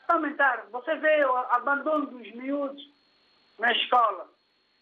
Está 0.00 0.14
a 0.14 0.16
aumentar. 0.16 0.66
Você 0.72 0.96
vê 0.96 1.24
o 1.24 1.36
abandono 1.36 2.06
dos 2.06 2.28
miúdos 2.34 2.82
na 3.60 3.70
escola. 3.70 4.28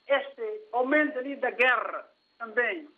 Este 0.08 0.62
aumento 0.72 1.18
ali 1.18 1.36
da 1.36 1.50
guerra 1.50 2.08
também 2.38 2.88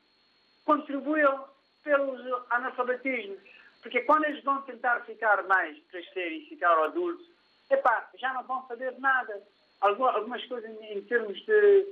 contribuiu 0.65 1.41
pelo 1.83 2.47
analfabetismo. 2.51 3.37
Porque 3.83 4.03
quando 4.03 4.27
eles 4.27 4.45
vão 4.45 4.63
tentar 4.63 5.01
ficar 5.07 5.43
mais, 5.49 5.77
crescer 5.91 6.29
e 6.31 6.49
ficar 6.49 6.73
adultos, 6.85 7.27
epá, 7.69 8.09
já 8.15 8.33
não 8.33 8.45
vão 8.45 8.65
saber 8.69 8.97
nada. 9.01 9.43
Algu- 9.81 10.05
Algumas 10.07 10.45
coisas 10.47 10.71
em 10.83 11.03
termos 11.03 11.37
de, 11.45 11.87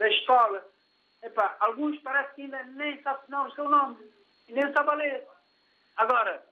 da 0.00 0.08
escola. 0.08 0.66
Epá, 1.22 1.54
alguns 1.60 2.00
parece 2.00 2.34
que 2.34 2.42
ainda 2.42 2.64
nem 2.64 3.00
sabem 3.02 3.22
o 3.28 3.54
seu 3.54 3.68
nome, 3.68 3.98
nem 4.48 4.72
sabem 4.72 4.96
ler. 4.96 5.26
Agora, 5.96 6.42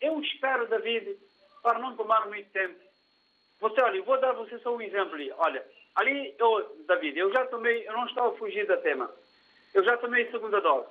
eu 0.00 0.18
espero, 0.22 0.66
David, 0.66 1.16
para 1.62 1.78
não 1.78 1.94
tomar 1.94 2.26
muito 2.26 2.50
tempo. 2.50 2.80
Você, 3.60 3.80
olha, 3.82 4.02
vou 4.02 4.18
dar 4.18 4.32
você 4.32 4.58
só 4.60 4.74
um 4.74 4.80
exemplo 4.80 5.14
ali. 5.14 5.30
Olha, 5.36 5.64
ali, 5.94 6.34
eu, 6.38 6.84
David, 6.88 7.18
eu 7.18 7.30
já 7.30 7.46
tomei, 7.46 7.86
eu 7.86 7.92
não 7.92 8.06
estou 8.06 8.28
a 8.28 8.36
fugir 8.38 8.66
da 8.66 8.78
tema. 8.78 9.10
Eu 9.74 9.84
já 9.84 9.98
tomei 9.98 10.30
segunda 10.30 10.60
dose. 10.62 10.88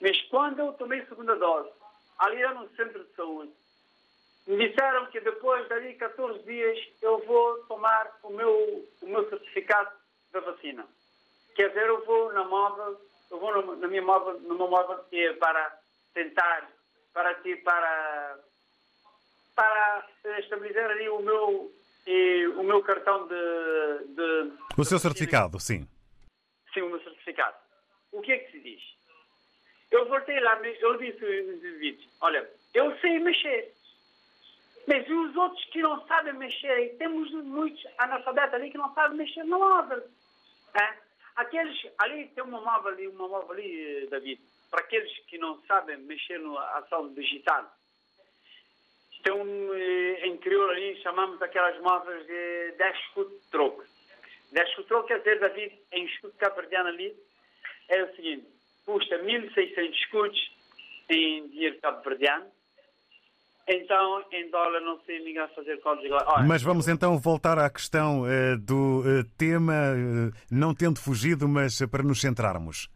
Mas 0.00 0.20
quando 0.28 0.60
eu 0.60 0.72
tomei 0.74 1.04
segunda 1.04 1.36
dose, 1.36 1.70
ali 2.18 2.40
era 2.40 2.54
no 2.54 2.68
centro 2.70 3.04
de 3.04 3.14
saúde, 3.14 3.52
me 4.46 4.66
disseram 4.66 5.04
que 5.06 5.20
depois 5.20 5.68
dali 5.68 5.94
14 5.94 6.42
dias 6.44 6.78
eu 7.02 7.18
vou 7.26 7.58
tomar 7.64 8.18
o 8.22 8.30
meu, 8.30 8.88
o 9.02 9.06
meu 9.06 9.28
certificado 9.28 9.97
da 10.32 10.40
vacina. 10.40 10.86
Quer 11.54 11.68
dizer, 11.68 11.86
eu 11.86 12.04
vou 12.04 12.32
na 12.32 12.44
móvel, 12.44 13.00
eu 13.30 13.38
vou 13.38 13.52
no- 13.62 13.76
na 13.76 13.88
minha 13.88 14.02
meu 14.02 14.58
móvel 14.58 14.98
que 15.10 15.16
é 15.26 15.32
para 15.34 15.78
tentar, 16.14 16.68
para 17.12 17.34
ti, 17.36 17.56
para 17.56 18.38
para 19.56 20.06
estabilizar 20.38 20.88
ali 20.90 21.08
o 21.08 21.18
meu 21.20 21.72
eh, 22.06 22.46
o 22.56 22.62
meu 22.62 22.80
cartão 22.82 23.26
de, 23.26 23.34
de 24.14 24.52
O 24.78 24.84
seu 24.84 24.98
certificado, 25.00 25.58
sim. 25.58 25.86
sim, 26.72 26.82
o 26.82 26.90
meu 26.90 27.00
certificado. 27.02 27.56
O 28.12 28.22
que 28.22 28.32
é 28.32 28.38
que 28.38 28.52
se 28.52 28.60
diz? 28.60 28.80
Eu 29.90 30.06
voltei 30.08 30.38
lá, 30.40 30.60
eu 30.64 30.96
disse 30.98 31.20
nos 31.42 31.60
vídeos, 31.78 32.08
olha, 32.20 32.48
eu 32.74 32.96
sei 33.00 33.18
mexer. 33.18 33.74
Mas 34.86 35.06
e 35.06 35.12
os 35.12 35.36
outros 35.36 35.62
que 35.66 35.82
não 35.82 36.06
sabem 36.06 36.32
mexer? 36.34 36.78
E 36.86 36.96
temos 36.96 37.30
muitos 37.32 37.84
analfabetos 37.98 38.54
ali 38.54 38.70
que 38.70 38.78
não 38.78 38.94
sabem 38.94 39.18
mexer 39.18 39.44
no 39.44 39.58
móvel. 39.58 40.02
É? 40.74 40.94
Aqueles, 41.36 41.76
ali 41.98 42.26
tem 42.28 42.42
uma 42.44 42.60
móvel 42.60 42.92
ali, 42.92 43.06
uma 43.08 43.28
móvel 43.28 43.52
ali, 43.52 44.06
David, 44.10 44.40
para 44.70 44.80
aqueles 44.80 45.16
que 45.26 45.38
não 45.38 45.60
sabem 45.62 45.96
mexer 45.98 46.38
na 46.40 46.60
ação 46.78 47.12
digital. 47.14 47.72
tem 49.22 49.32
um, 49.32 49.74
eh, 49.74 50.36
crioulo 50.40 50.70
ali, 50.70 51.00
chamamos 51.02 51.40
aquelas 51.42 51.80
modas 51.80 52.26
de 52.26 52.72
10 52.76 53.04
foot 53.14 53.34
troco. 53.50 53.84
10 54.52 54.74
foot 54.74 54.88
troco 54.88 55.08
quer 55.08 55.18
dizer, 55.18 55.40
David, 55.40 55.78
em 55.92 56.06
escudo 56.06 56.34
cabo-verdiano 56.38 56.88
ali, 56.88 57.14
é 57.88 58.02
o 58.02 58.16
seguinte, 58.16 58.46
custa 58.84 59.18
1.600 59.18 59.90
escudos 59.92 60.52
em 61.08 61.48
dinheiro 61.48 61.78
cabo-verdiano, 61.80 62.50
então 63.68 64.24
em 64.32 64.50
dólar 64.50 64.80
não 64.80 64.98
sei 65.04 65.18
ninguém 65.18 65.42
a 65.42 65.48
fazer 65.48 65.78
códigos. 65.80 66.22
Olha, 66.26 66.46
Mas 66.46 66.62
vamos 66.62 66.88
então 66.88 67.18
voltar 67.18 67.58
à 67.58 67.68
questão 67.68 68.26
eh, 68.26 68.56
do 68.56 69.02
eh, 69.06 69.24
tema, 69.36 69.74
eh, 69.74 70.30
não 70.50 70.74
tendo 70.74 70.98
fugido, 71.00 71.46
mas 71.46 71.78
para 71.90 72.02
nos 72.02 72.20
centrarmos. 72.20 72.88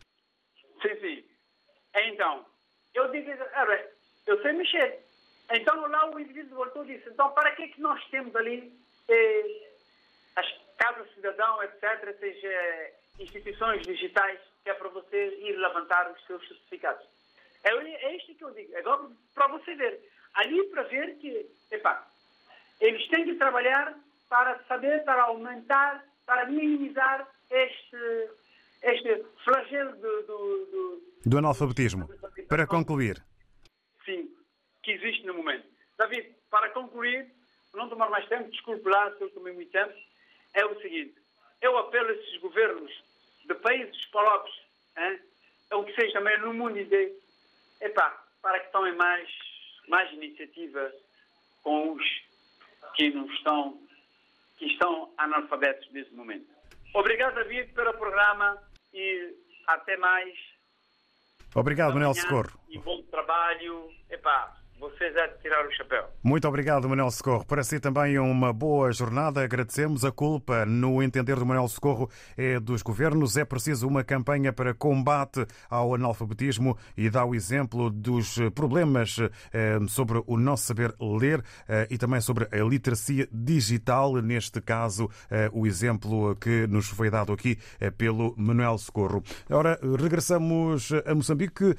Sim, 0.80 0.94
sim. 1.00 1.24
Então, 1.94 2.44
eu 2.94 3.10
digo, 3.10 3.30
olha, 3.54 3.90
eu 4.26 4.40
sei 4.40 4.52
mexer. 4.52 5.00
Então 5.52 5.86
lá 5.88 6.10
o 6.10 6.18
indivíduo 6.18 6.56
voltou 6.56 6.84
e 6.84 6.96
disse, 6.96 7.10
então 7.10 7.30
para 7.32 7.50
que 7.52 7.64
é 7.64 7.68
que 7.68 7.80
nós 7.80 8.02
temos 8.08 8.34
ali 8.34 8.72
eh, 9.08 9.70
as 10.36 10.46
casas 10.78 11.12
cidadão, 11.14 11.62
etc., 11.62 12.18
seja 12.18 12.90
instituições 13.18 13.82
digitais, 13.82 14.40
que 14.64 14.70
é 14.70 14.74
para 14.74 14.88
você 14.88 15.38
ir 15.40 15.56
levantar 15.56 16.10
os 16.10 16.26
seus 16.26 16.46
certificados. 16.48 17.06
É, 17.64 17.70
é 17.70 18.16
isto 18.16 18.34
que 18.34 18.44
eu 18.44 18.50
digo. 18.52 18.76
Agora, 18.78 19.08
para 19.34 19.48
você 19.48 19.74
ver. 19.74 20.00
Ali 20.34 20.62
para 20.68 20.82
ver 20.84 21.16
que, 21.18 21.46
epá, 21.70 22.06
eles 22.80 23.06
têm 23.08 23.24
que 23.24 23.34
trabalhar 23.34 23.94
para 24.28 24.58
saber, 24.64 25.04
para 25.04 25.22
aumentar, 25.24 26.04
para 26.26 26.46
minimizar 26.46 27.28
este, 27.50 28.30
este 28.82 29.24
flagelo 29.44 29.92
do, 29.96 30.22
do, 30.22 30.66
do 30.66 31.02
Do 31.26 31.38
analfabetismo. 31.38 32.08
Para 32.48 32.66
concluir. 32.66 33.22
sim, 34.04 34.34
que 34.82 34.92
existe 34.92 35.26
no 35.26 35.34
momento. 35.34 35.66
David, 35.98 36.34
para 36.50 36.70
concluir, 36.70 37.30
não 37.74 37.88
tomar 37.88 38.10
mais 38.10 38.26
tempo, 38.28 38.50
desculpe 38.50 38.88
lá 38.88 39.14
se 39.16 39.22
eu 39.22 39.30
tomei 39.30 39.52
muito 39.52 39.70
tempo, 39.70 39.94
é 40.54 40.64
o 40.64 40.80
seguinte, 40.80 41.14
eu 41.60 41.76
apelo 41.78 42.08
a 42.08 42.12
esses 42.12 42.40
governos 42.40 42.90
de 43.46 43.54
países 43.54 44.08
hein, 44.98 45.20
é 45.70 45.74
o 45.76 45.84
que 45.84 45.94
seja 45.94 46.12
também 46.14 46.38
no 46.40 46.52
mundo 46.52 46.78
inteiro, 46.78 47.14
epá, 47.80 48.24
para 48.42 48.60
que 48.60 48.72
tomem 48.72 48.94
mais, 48.96 49.28
mais 49.88 50.12
iniciativa 50.12 50.92
com 51.62 51.92
os 51.92 52.04
que 52.94 53.10
não 53.10 53.26
estão, 53.26 53.80
que 54.58 54.66
estão 54.66 55.12
analfabetos 55.18 55.90
nesse 55.92 56.12
momento. 56.14 56.46
Obrigado, 56.94 57.34
David, 57.34 57.72
pelo 57.72 57.92
programa 57.94 58.62
e 58.92 59.34
até 59.66 59.96
mais. 59.96 60.38
Obrigado, 61.54 61.94
Manuel 61.94 62.14
Socorro. 62.14 62.58
E 62.68 62.78
bom 62.78 63.02
trabalho. 63.04 63.90
Epá, 64.10 64.56
vocês 64.82 65.14
é 65.14 65.28
de 65.28 65.38
tirar 65.38 65.64
o 65.64 65.70
chapéu. 65.70 66.08
Muito 66.24 66.48
obrigado, 66.48 66.88
Manuel 66.88 67.10
Socorro. 67.12 67.46
Para 67.46 67.62
si 67.62 67.78
também 67.78 68.18
uma 68.18 68.52
boa 68.52 68.90
jornada. 68.90 69.44
Agradecemos. 69.44 70.04
A 70.04 70.10
culpa, 70.10 70.66
no 70.66 71.00
entender 71.00 71.36
do 71.36 71.46
Manuel 71.46 71.68
Socorro, 71.68 72.10
é 72.36 72.58
dos 72.58 72.82
governos. 72.82 73.36
É 73.36 73.44
preciso 73.44 73.86
uma 73.86 74.02
campanha 74.02 74.52
para 74.52 74.74
combate 74.74 75.46
ao 75.70 75.94
analfabetismo 75.94 76.76
e 76.96 77.08
dá 77.08 77.24
o 77.24 77.32
exemplo 77.32 77.90
dos 77.90 78.36
problemas 78.56 79.18
eh, 79.52 79.78
sobre 79.86 80.20
o 80.26 80.36
não 80.36 80.56
saber 80.56 80.92
ler 81.00 81.44
eh, 81.68 81.86
e 81.88 81.96
também 81.96 82.20
sobre 82.20 82.48
a 82.50 82.64
literacia 82.64 83.28
digital. 83.30 84.16
Neste 84.16 84.60
caso, 84.60 85.08
eh, 85.30 85.48
o 85.52 85.64
exemplo 85.64 86.34
que 86.34 86.66
nos 86.66 86.88
foi 86.88 87.08
dado 87.08 87.32
aqui 87.32 87.56
pelo 87.96 88.34
Manuel 88.36 88.76
Socorro. 88.78 89.22
Ora, 89.48 89.78
regressamos 90.00 90.90
a 91.06 91.14
Moçambique. 91.14 91.76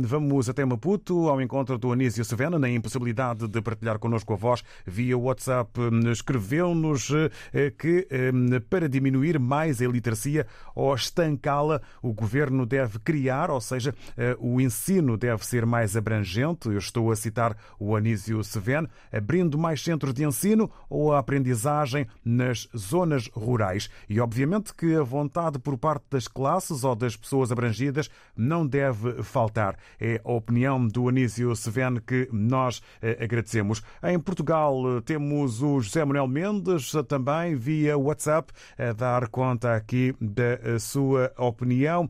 Vamos 0.00 0.48
até 0.48 0.64
Maputo, 0.64 1.28
ao 1.28 1.42
encontro 1.42 1.76
do 1.76 1.92
Anísio 1.92 2.24
Sevena, 2.38 2.56
na 2.56 2.70
impossibilidade 2.70 3.48
de 3.48 3.60
partilhar 3.60 3.98
connosco 3.98 4.32
a 4.32 4.36
voz 4.36 4.62
via 4.86 5.18
WhatsApp. 5.18 5.72
Escreveu-nos 6.12 7.10
eh, 7.52 7.72
que 7.76 8.06
eh, 8.08 8.30
para 8.70 8.88
diminuir 8.88 9.40
mais 9.40 9.80
a 9.80 9.84
iliteracia 9.84 10.46
ou 10.72 10.94
estancá-la, 10.94 11.80
o 12.00 12.12
governo 12.12 12.64
deve 12.64 13.00
criar, 13.00 13.50
ou 13.50 13.60
seja, 13.60 13.92
eh, 14.16 14.36
o 14.38 14.60
ensino 14.60 15.16
deve 15.16 15.44
ser 15.44 15.66
mais 15.66 15.96
abrangente. 15.96 16.68
Eu 16.68 16.78
estou 16.78 17.10
a 17.10 17.16
citar 17.16 17.56
o 17.76 17.96
Anísio 17.96 18.44
Seveno, 18.44 18.88
abrindo 19.12 19.58
mais 19.58 19.82
centros 19.82 20.14
de 20.14 20.24
ensino 20.24 20.70
ou 20.88 21.12
a 21.12 21.18
aprendizagem 21.18 22.06
nas 22.24 22.68
zonas 22.76 23.28
rurais. 23.34 23.90
E 24.08 24.20
obviamente 24.20 24.72
que 24.72 24.94
a 24.94 25.02
vontade 25.02 25.58
por 25.58 25.76
parte 25.76 26.04
das 26.08 26.28
classes 26.28 26.84
ou 26.84 26.94
das 26.94 27.16
pessoas 27.16 27.50
abrangidas 27.50 28.08
não 28.36 28.64
deve 28.64 29.24
faltar. 29.24 29.76
É 29.98 30.20
a 30.24 30.30
opinião 30.30 30.86
do 30.86 31.08
Anísio 31.08 31.56
Seveno 31.56 32.00
que 32.00 32.17
nós 32.32 32.82
eh, 33.02 33.18
agradecemos. 33.20 33.82
Em 34.02 34.18
Portugal 34.18 34.74
eh, 34.98 35.00
temos 35.02 35.62
o 35.62 35.80
José 35.80 36.04
Manuel 36.04 36.26
Mendes 36.26 36.94
eh, 36.94 37.02
também 37.02 37.54
via 37.54 37.98
WhatsApp 37.98 38.52
a 38.78 38.92
dar 38.92 39.28
conta 39.28 39.74
aqui 39.74 40.14
da 40.20 40.78
sua 40.78 41.32
opinião 41.36 42.08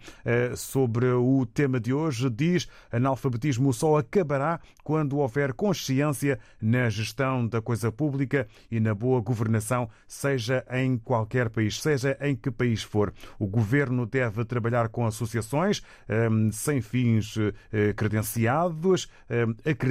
sobre 0.57 1.07
o 1.07 1.47
tema 1.47 1.81
de 1.81 1.92
hoje. 1.92 2.31
Diz: 2.31 2.68
analfabetismo 2.90 3.73
só 3.73 3.99
acabará 3.99 4.61
quando 4.85 5.18
houver 5.18 5.53
consciência 5.53 6.38
na 6.61 6.88
gestão 6.88 7.47
da 7.47 7.61
coisa 7.61 7.90
pública 7.90 8.47
e 8.71 8.81
na 8.81 8.94
boa 8.94 9.21
governação, 9.21 9.88
seja 10.07 10.64
em 10.71 10.97
qualquer 10.97 11.51
país, 11.51 11.81
seja 11.81 12.16
em 12.21 12.35
que 12.35 12.51
país 12.51 12.83
for. 12.83 13.12
O 13.38 13.47
governo 13.47 14.07
deve 14.07 14.44
trabalhar 14.44 14.88
com 14.88 15.07
associações 15.07 15.83
eh, 16.09 16.29
sem 16.53 16.81
fins 16.81 17.37
credenciados, 17.97 19.11
eh, 19.29 19.47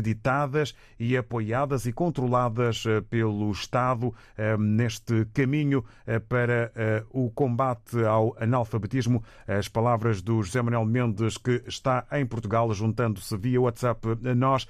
acreditadas 0.07 0.75
e 0.99 1.17
apoiadas 1.17 1.85
e 1.85 1.91
controladas 1.91 2.85
eh, 2.85 3.01
pelo 3.01 3.51
Estado 3.51 4.13
eh, 4.37 4.55
neste 4.57 5.25
caminho 5.33 5.83
eh, 6.05 6.19
para 6.19 6.71
o 7.11 7.29
combate 7.31 8.03
ao 8.03 8.35
analfabetismo. 8.39 9.23
As 9.47 9.67
palavras 9.67 10.21
do 10.21 10.41
José 10.41 10.61
Manuel 10.61 10.85
Mendes, 10.85 11.37
que 11.37 11.63
está 11.67 12.05
em 12.11 12.25
Portugal, 12.25 12.71
juntando-se 12.73 13.35
via 13.37 13.59
WhatsApp 13.59 14.07
a 14.25 14.35
nós 14.35 14.67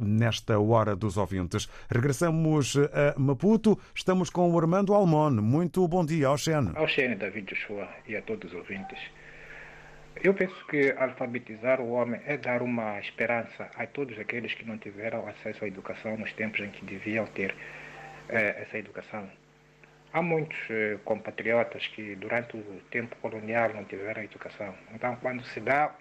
nesta 0.00 0.58
hora 0.58 0.96
dos 0.96 1.16
ouvintes. 1.16 1.68
Regressamos 1.88 2.76
a 2.76 3.18
Maputo. 3.18 3.78
Estamos 3.94 4.30
com 4.30 4.50
o 4.50 4.58
Armando 4.58 4.94
Almon. 4.94 5.30
Muito 5.42 5.86
bom 5.86 6.04
dia, 6.04 6.30
Oxene. 6.30 6.72
Ao 6.74 6.88
Xene, 6.88 7.16
David 7.16 7.48
Joshua 7.48 7.88
e 8.08 8.16
a 8.16 8.22
todos 8.22 8.52
os 8.52 8.58
ouvintes. 8.58 8.98
Eu 10.16 10.34
penso 10.34 10.66
que 10.66 10.92
alfabetizar 10.98 11.80
o 11.80 11.92
homem 11.92 12.20
é 12.26 12.36
dar 12.36 12.62
uma 12.62 12.98
esperança 12.98 13.70
a 13.74 13.86
todos 13.86 14.18
aqueles 14.18 14.52
que 14.52 14.66
não 14.66 14.76
tiveram 14.76 15.26
acesso 15.26 15.64
à 15.64 15.68
educação 15.68 16.16
nos 16.16 16.32
tempos 16.32 16.60
em 16.60 16.70
que 16.70 16.84
deviam 16.84 17.26
ter 17.26 17.54
eh, 18.28 18.62
essa 18.62 18.76
educação. 18.76 19.30
Há 20.12 20.20
muitos 20.20 20.58
eh, 20.68 20.98
compatriotas 21.04 21.86
que 21.86 22.16
durante 22.16 22.56
o 22.56 22.82
tempo 22.90 23.16
colonial 23.22 23.72
não 23.72 23.84
tiveram 23.84 24.22
educação. 24.22 24.74
Então, 24.94 25.16
quando 25.16 25.42
se 25.44 25.60
dá 25.60 25.94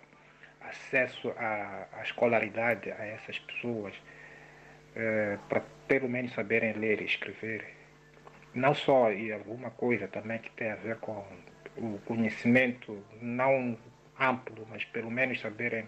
acesso 0.61 1.29
à, 1.37 1.87
à 1.93 2.01
escolaridade 2.03 2.91
a 2.91 3.05
essas 3.05 3.39
pessoas, 3.39 3.93
eh, 4.95 5.37
para 5.47 5.61
pelo 5.87 6.09
menos 6.09 6.33
saberem 6.33 6.73
ler 6.73 7.01
e 7.01 7.05
escrever, 7.05 7.65
não 8.53 8.73
só 8.73 9.11
e 9.13 9.31
alguma 9.31 9.69
coisa 9.71 10.07
também 10.07 10.39
que 10.39 10.51
tem 10.51 10.71
a 10.71 10.75
ver 10.75 10.97
com 10.97 11.25
o 11.77 11.99
conhecimento 12.05 13.01
não 13.21 13.77
amplo, 14.19 14.67
mas 14.69 14.83
pelo 14.85 15.09
menos 15.09 15.39
saberem 15.39 15.87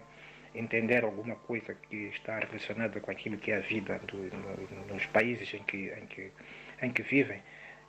entender 0.54 1.04
alguma 1.04 1.36
coisa 1.36 1.74
que 1.74 1.96
está 2.08 2.38
relacionada 2.38 3.00
com 3.00 3.10
aquilo 3.10 3.38
que 3.38 3.50
é 3.50 3.56
a 3.56 3.60
vida 3.60 3.98
do, 4.00 4.16
no, 4.16 4.94
nos 4.94 5.06
países 5.06 5.52
em 5.54 5.62
que, 5.62 5.90
em 5.90 6.06
que, 6.06 6.30
em 6.82 6.90
que 6.90 7.02
vivem, 7.02 7.42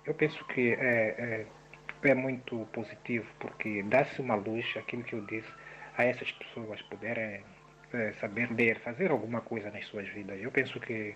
eu 0.06 0.13
penso 0.13 0.43
que 0.45 0.73
é, 0.73 1.45
é, 2.03 2.10
é 2.10 2.13
muito 2.13 2.67
positivo, 2.73 3.27
porque 3.39 3.84
dá-se 3.84 4.21
uma 4.21 4.36
luz, 4.36 4.65
aquilo 4.77 5.03
que 5.03 5.13
eu 5.13 5.25
disse, 5.25 5.51
a 5.97 6.03
essas 6.06 6.32
pessoas 6.32 6.82
poderem 6.84 7.43
é, 7.93 8.12
saber 8.13 8.51
ler, 8.51 8.79
fazer 8.79 9.12
alguma 9.12 9.41
coisa 9.41 9.69
nas 9.71 9.86
suas 9.88 10.08
vidas. 10.10 10.41
Eu 10.41 10.51
penso 10.51 10.79
que 10.79 11.15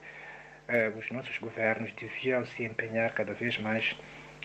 é, 0.68 0.90
os 0.90 1.10
nossos 1.12 1.38
governos 1.40 1.92
deviam 1.94 2.46
se 2.46 2.64
empenhar 2.64 3.14
cada 3.14 3.34
vez 3.34 3.58
mais 3.58 3.98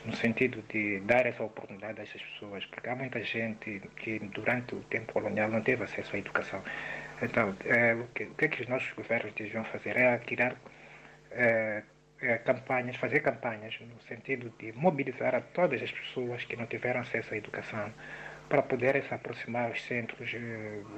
no 0.04 0.14
sentido 0.16 0.62
de 0.68 1.00
dar 1.00 1.27
essa 1.27 1.42
oportunidade 1.44 2.00
a 2.00 2.02
essas 2.02 2.22
pessoas, 2.22 2.64
porque 2.66 2.88
há 2.88 2.96
muita 2.96 3.22
gente 3.22 3.81
que 3.96 4.18
durante 4.18 4.74
o 4.74 4.81
tempo 4.85 5.12
colonial 5.12 5.48
não 5.48 5.62
teve 5.62 5.85
acesso 5.85 6.16
à 6.16 6.18
educação. 6.18 6.62
Então, 7.22 7.54
é, 7.64 7.94
o, 7.94 8.08
que, 8.08 8.24
o 8.24 8.35
que, 8.35 8.44
é 8.46 8.48
que 8.48 8.62
os 8.62 8.68
nossos 8.68 8.92
governos 8.92 9.33
deviam 9.35 9.64
fazer 9.64 9.96
é 9.96 10.18
tirar 10.18 10.56
é, 11.31 11.83
é, 12.20 12.38
campanhas, 12.38 12.96
fazer 12.96 13.20
campanhas 13.20 13.79
no 13.81 14.00
sentido 14.02 14.52
de 14.58 14.72
mobilizar 14.72 15.35
a 15.35 15.40
todas 15.40 15.81
as 15.81 15.92
pessoas 15.92 16.44
que 16.44 16.56
não 16.56 16.66
tiveram 16.66 17.00
acesso 17.00 17.35
à 17.35 17.37
educação 17.37 17.92
para 18.48 18.62
poderem 18.62 19.02
se 19.02 19.14
aproximar 19.14 19.68
aos 19.68 19.83
centros 19.83 20.31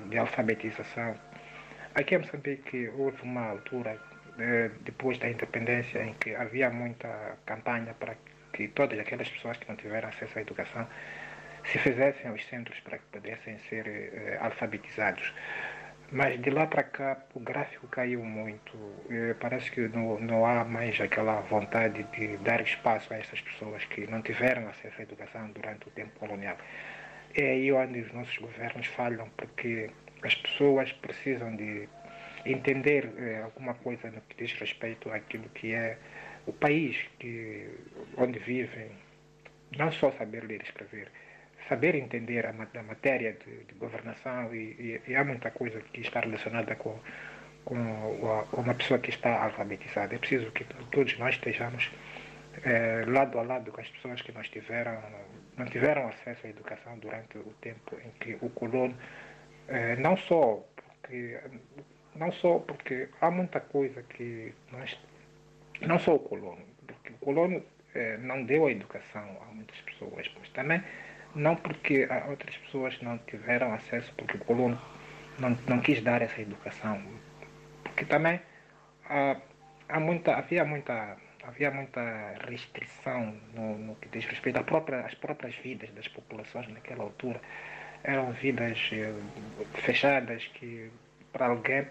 de 0.08 0.18
alfabetização. 0.18 1.14
Aqui 1.94 2.14
em 2.14 2.18
Moçambique 2.18 2.88
houve 2.96 3.22
uma 3.22 3.50
altura, 3.50 4.00
depois 4.80 5.18
da 5.18 5.28
independência, 5.28 6.02
em 6.02 6.14
que 6.14 6.34
havia 6.34 6.68
muita 6.70 7.38
campanha 7.46 7.94
para 7.94 8.16
que 8.16 8.33
todas 8.68 8.98
aquelas 8.98 9.28
pessoas 9.28 9.56
que 9.56 9.68
não 9.68 9.76
tiveram 9.76 10.08
acesso 10.08 10.38
à 10.38 10.42
educação 10.42 10.86
se 11.64 11.78
fizessem 11.78 12.30
aos 12.30 12.44
centros 12.46 12.78
para 12.80 12.98
que 12.98 13.04
pudessem 13.12 13.58
ser 13.70 13.86
eh, 13.86 14.38
alfabetizados. 14.40 15.32
Mas 16.12 16.40
de 16.40 16.50
lá 16.50 16.66
para 16.66 16.82
cá 16.84 17.18
o 17.34 17.40
gráfico 17.40 17.86
caiu 17.88 18.22
muito. 18.22 18.76
Eh, 19.10 19.34
Parece 19.40 19.70
que 19.70 19.88
não, 19.88 20.20
não 20.20 20.46
há 20.46 20.64
mais 20.64 21.00
aquela 21.00 21.40
vontade 21.40 22.02
de 22.16 22.36
dar 22.38 22.60
espaço 22.60 23.12
a 23.12 23.16
essas 23.18 23.40
pessoas 23.40 23.84
que 23.86 24.06
não 24.06 24.22
tiveram 24.22 24.68
acesso 24.68 24.94
à 25.00 25.02
educação 25.02 25.50
durante 25.50 25.88
o 25.88 25.90
tempo 25.90 26.18
colonial. 26.18 26.56
É 27.34 27.50
aí 27.50 27.72
onde 27.72 28.00
os 28.00 28.12
nossos 28.12 28.36
governos 28.38 28.86
falham, 28.88 29.28
porque 29.36 29.90
as 30.22 30.34
pessoas 30.36 30.92
precisam 30.92 31.56
de 31.56 31.88
entender 32.44 33.10
eh, 33.18 33.40
alguma 33.42 33.74
coisa 33.74 34.10
no 34.10 34.20
que 34.22 34.36
diz 34.44 34.52
respeito 34.58 35.10
àquilo 35.10 35.48
que 35.50 35.74
é 35.74 35.98
o 36.46 36.52
país 36.52 36.96
que, 37.18 37.68
onde 38.16 38.38
vivem. 38.38 38.90
Não 39.76 39.90
só 39.90 40.12
saber 40.12 40.44
ler 40.44 40.60
e 40.60 40.64
escrever, 40.64 41.10
saber 41.68 41.94
entender 41.96 42.46
a, 42.46 42.50
a 42.50 42.82
matéria 42.82 43.32
de, 43.44 43.64
de 43.64 43.74
governação 43.74 44.54
e, 44.54 44.58
e- 44.58 45.00
e 45.08 45.16
há 45.16 45.24
muita 45.24 45.50
coisa 45.50 45.80
que 45.80 46.00
está 46.00 46.20
relacionada 46.20 46.76
com, 46.76 46.96
com, 47.64 48.46
com 48.50 48.60
uma 48.60 48.74
pessoa 48.74 49.00
que 49.00 49.10
está 49.10 49.42
alfabetizada. 49.42 50.14
É 50.14 50.18
preciso 50.18 50.50
que 50.52 50.64
todos 50.92 51.18
nós 51.18 51.34
estejamos 51.34 51.90
eh, 52.64 53.04
lado 53.08 53.38
a 53.38 53.42
lado 53.42 53.72
com 53.72 53.80
as 53.80 53.88
pessoas 53.88 54.22
que 54.22 54.30
nós 54.32 54.48
tiveram, 54.48 55.02
não 55.56 55.66
tiveram 55.66 56.06
acesso 56.08 56.46
à 56.46 56.50
educação 56.50 56.96
durante 56.98 57.36
o 57.38 57.52
tempo 57.60 57.96
em 58.04 58.10
que 58.20 58.36
o 58.40 58.48
colono, 58.50 58.96
eh, 59.68 59.96
não 59.96 60.16
só 60.16 60.64
porque 60.76 61.40
não 62.14 62.30
só 62.30 62.60
porque 62.60 63.08
há 63.20 63.28
muita 63.28 63.58
coisa 63.60 64.04
que 64.04 64.54
nós 64.70 64.96
não 65.86 65.98
só 65.98 66.14
o 66.14 66.18
colono, 66.18 66.64
porque 66.86 67.12
o 67.12 67.18
colono 67.18 67.62
eh, 67.94 68.16
não 68.18 68.44
deu 68.44 68.66
a 68.66 68.70
educação 68.70 69.38
a 69.42 69.54
muitas 69.54 69.80
pessoas, 69.80 70.30
mas 70.38 70.48
também 70.50 70.82
não 71.34 71.56
porque 71.56 72.08
outras 72.28 72.56
pessoas 72.58 73.00
não 73.02 73.18
tiveram 73.18 73.72
acesso, 73.74 74.12
porque 74.16 74.36
o 74.36 74.40
colono 74.40 74.80
não, 75.38 75.56
não 75.68 75.80
quis 75.80 76.00
dar 76.02 76.22
essa 76.22 76.40
educação. 76.40 77.02
Porque 77.82 78.04
também 78.04 78.40
há, 79.08 79.36
há 79.88 80.00
muita, 80.00 80.36
havia 80.36 80.64
muita 80.64 81.16
havia 81.46 81.70
muita 81.70 82.34
restrição 82.48 83.34
no, 83.52 83.78
no 83.78 83.94
que 83.96 84.08
diz 84.08 84.24
respeito 84.24 84.62
própria, 84.64 85.00
às 85.00 85.14
próprias 85.14 85.54
vidas 85.56 85.90
das 85.90 86.08
populações 86.08 86.68
naquela 86.68 87.04
altura. 87.04 87.40
Eram 88.02 88.32
vidas 88.32 88.78
eh, 88.92 89.12
fechadas 89.74 90.46
que 90.54 90.90
para 91.32 91.46
alguém 91.46 91.86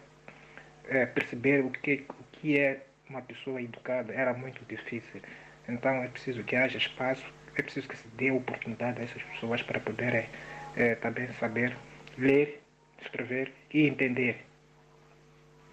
eh, 0.89 1.05
perceber 1.05 1.63
o 1.63 1.69
que, 1.69 2.05
o 2.09 2.23
que 2.33 2.59
é 2.59 2.81
uma 3.09 3.21
pessoa 3.21 3.61
educada 3.61 4.13
era 4.13 4.33
muito 4.33 4.63
difícil. 4.65 5.21
Então 5.67 6.03
é 6.03 6.07
preciso 6.07 6.43
que 6.43 6.55
haja 6.55 6.77
espaço, 6.77 7.25
é 7.55 7.61
preciso 7.61 7.87
que 7.87 7.97
se 7.97 8.07
dê 8.09 8.31
oportunidade 8.31 8.99
a 8.99 9.03
essas 9.03 9.21
pessoas 9.23 9.61
para 9.61 9.79
poderem 9.79 10.27
eh, 10.75 10.95
também 10.95 11.31
saber 11.33 11.75
ler, 12.17 12.61
escrever 13.01 13.51
e 13.73 13.87
entender 13.87 14.45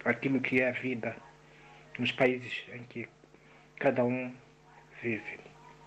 aquilo 0.05 0.41
que 0.41 0.61
é 0.61 0.69
a 0.69 0.73
vida 0.73 1.17
nos 1.99 2.13
países 2.13 2.65
em 2.73 2.83
que 2.85 3.09
cada 3.79 4.05
um 4.05 4.33
vive. 5.03 5.41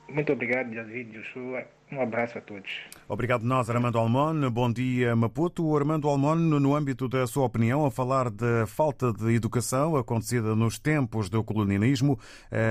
Muito 0.10 0.34
obrigado, 0.34 0.70
David 0.70 1.12
Joshua. 1.12 1.66
Um 1.92 2.02
abraço 2.02 2.38
a 2.38 2.42
todos. 2.42 2.72
Obrigado 3.08 3.44
nós, 3.44 3.70
Armando 3.70 3.98
Almon. 3.98 4.50
Bom 4.50 4.72
dia, 4.72 5.14
Maputo. 5.14 5.76
Armando 5.76 6.08
Almon, 6.08 6.36
no 6.36 6.74
âmbito 6.74 7.10
da 7.10 7.28
sua 7.28 7.46
opinião, 7.46 7.86
a 7.86 7.92
falar 7.92 8.30
da 8.30 8.66
falta 8.66 9.12
de 9.12 9.34
educação 9.34 9.98
acontecida 9.98 10.56
nos 10.56 10.80
tempos 10.80 11.30
do 11.30 11.44
colonialismo, 11.44 12.18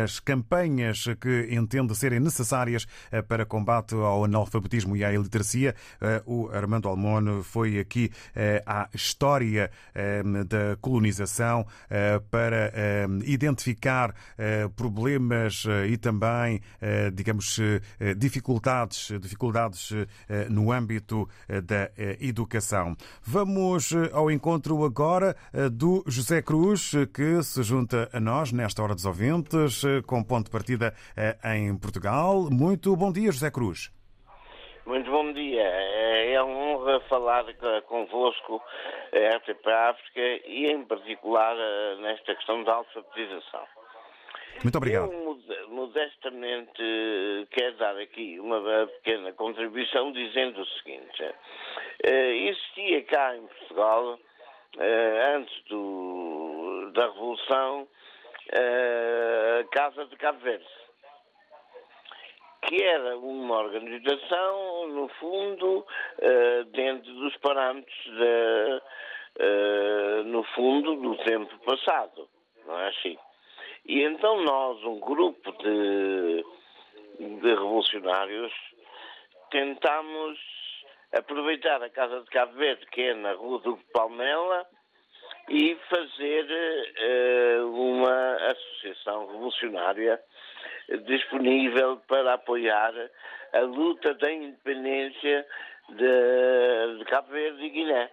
as 0.02 0.20
campanhas 0.20 1.04
que 1.20 1.48
entende 1.50 1.94
serem 1.94 2.18
necessárias 2.18 2.86
eh, 3.10 3.20
para 3.20 3.44
combate 3.44 3.94
ao 3.94 4.24
analfabetismo 4.24 4.96
e 4.96 5.04
à 5.04 5.12
iliteracia. 5.12 5.74
Eh, 6.00 6.22
O 6.24 6.48
Armando 6.50 6.88
Almon 6.88 7.42
foi 7.42 7.78
aqui 7.78 8.10
eh, 8.34 8.62
à 8.64 8.88
história 8.94 9.70
da 10.46 10.76
colonização 10.80 11.66
para 12.30 12.72
identificar 13.24 14.14
problemas 14.76 15.64
e 15.88 15.96
também, 15.96 16.60
digamos, 17.12 17.58
dificuldades 18.16 19.12
dificuldades 19.20 19.92
no 20.50 20.72
âmbito 20.72 21.28
eh, 21.48 21.60
da 21.60 21.90
eh, 21.96 22.16
educação. 22.20 22.94
Vamos 23.22 23.92
eh, 23.92 24.10
ao 24.12 24.30
encontro 24.30 24.84
agora 24.84 25.36
eh, 25.52 25.68
do 25.68 26.02
José 26.06 26.42
Cruz, 26.42 26.92
eh, 26.94 27.06
que 27.06 27.42
se 27.42 27.62
junta 27.62 28.08
a 28.12 28.20
nós 28.20 28.52
nesta 28.52 28.82
hora 28.82 28.94
dos 28.94 29.04
ouvintes, 29.06 29.84
eh, 29.84 30.02
com 30.06 30.22
ponto 30.22 30.46
de 30.46 30.50
partida 30.50 30.94
eh, 31.16 31.36
em 31.56 31.76
Portugal. 31.76 32.48
Muito 32.50 32.96
bom 32.96 33.12
dia, 33.12 33.30
José 33.32 33.50
Cruz. 33.50 33.90
Muito 34.84 35.08
bom 35.10 35.32
dia. 35.32 35.62
É 35.62 36.42
uma 36.42 36.58
honra 36.76 37.00
falar 37.08 37.44
co- 37.54 37.82
convosco, 37.88 38.60
eh, 39.12 39.36
RTP 39.36 39.66
África, 39.68 40.20
e 40.48 40.66
em 40.72 40.84
particular 40.84 41.54
eh, 41.56 41.96
nesta 42.02 42.34
questão 42.34 42.64
da 42.64 42.74
alfabetização. 42.74 43.62
Muito 44.62 44.76
obrigado. 44.76 45.12
Eu 45.12 45.24
mode- 45.24 45.66
modestamente 45.68 46.82
quero 47.50 47.76
dar 47.76 47.96
aqui 47.96 48.38
uma 48.38 48.60
pequena 49.02 49.32
contribuição 49.32 50.12
dizendo 50.12 50.60
o 50.60 50.66
seguinte. 50.66 51.34
eh, 52.04 52.36
existia 52.48 53.02
cá 53.04 53.36
em 53.36 53.46
Portugal, 53.46 54.18
eh, 54.78 55.34
antes 55.36 55.64
do- 55.64 56.90
da 56.94 57.06
Revolução, 57.08 57.86
eh, 58.52 59.60
a 59.64 59.68
Casa 59.74 60.04
de 60.06 60.16
Cabo 60.16 60.38
Verde 60.40 60.66
que 62.64 62.80
era 62.82 63.18
uma 63.18 63.58
organização, 63.58 64.86
no 64.88 65.08
fundo, 65.20 65.84
dentro 66.70 67.12
dos 67.12 67.36
parâmetros, 67.38 68.04
da, 68.06 68.82
eh, 69.40 70.22
no 70.26 70.44
fundo, 70.54 70.94
do 70.94 71.16
tempo 71.24 71.58
passado. 71.64 72.28
Não 72.64 72.78
é 72.78 72.88
assim? 72.88 73.18
E 73.84 74.02
então 74.02 74.42
nós, 74.42 74.82
um 74.84 75.00
grupo 75.00 75.50
de, 75.52 76.44
de 77.18 77.48
revolucionários, 77.48 78.52
tentámos 79.50 80.38
aproveitar 81.12 81.82
a 81.82 81.90
Casa 81.90 82.20
de 82.20 82.30
Cabo 82.30 82.52
Verde, 82.54 82.86
que 82.86 83.02
é 83.02 83.14
na 83.14 83.32
Rua 83.32 83.58
do 83.60 83.76
Palmela, 83.92 84.66
e 85.48 85.76
fazer 85.90 86.46
eh, 86.96 87.60
uma 87.64 88.36
associação 88.36 89.26
revolucionária 89.26 90.20
disponível 91.06 92.00
para 92.06 92.34
apoiar 92.34 92.94
a 93.52 93.60
luta 93.60 94.14
da 94.14 94.32
independência 94.32 95.46
de, 95.88 96.98
de 96.98 97.04
Cabo 97.06 97.32
Verde 97.32 97.64
e 97.64 97.70
Guiné 97.70 98.10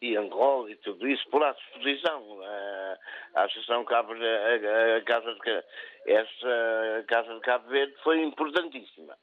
e 0.00 0.16
Angola 0.16 0.70
e 0.70 0.76
tudo 0.76 1.06
isso 1.08 1.28
por 1.30 1.42
à 1.42 1.52
disposição. 1.52 2.40
A, 2.42 2.98
a 3.40 3.44
Associação 3.44 3.84
Cabo, 3.84 4.12
a, 4.12 4.96
a 4.96 5.02
Casa 5.02 5.32
de, 5.34 5.40
Ca- 5.40 5.64
essa 6.06 7.04
Casa 7.08 7.34
de 7.34 7.40
Cabo 7.40 7.68
Verde 7.68 7.94
foi 8.02 8.22
importantíssima. 8.22 9.16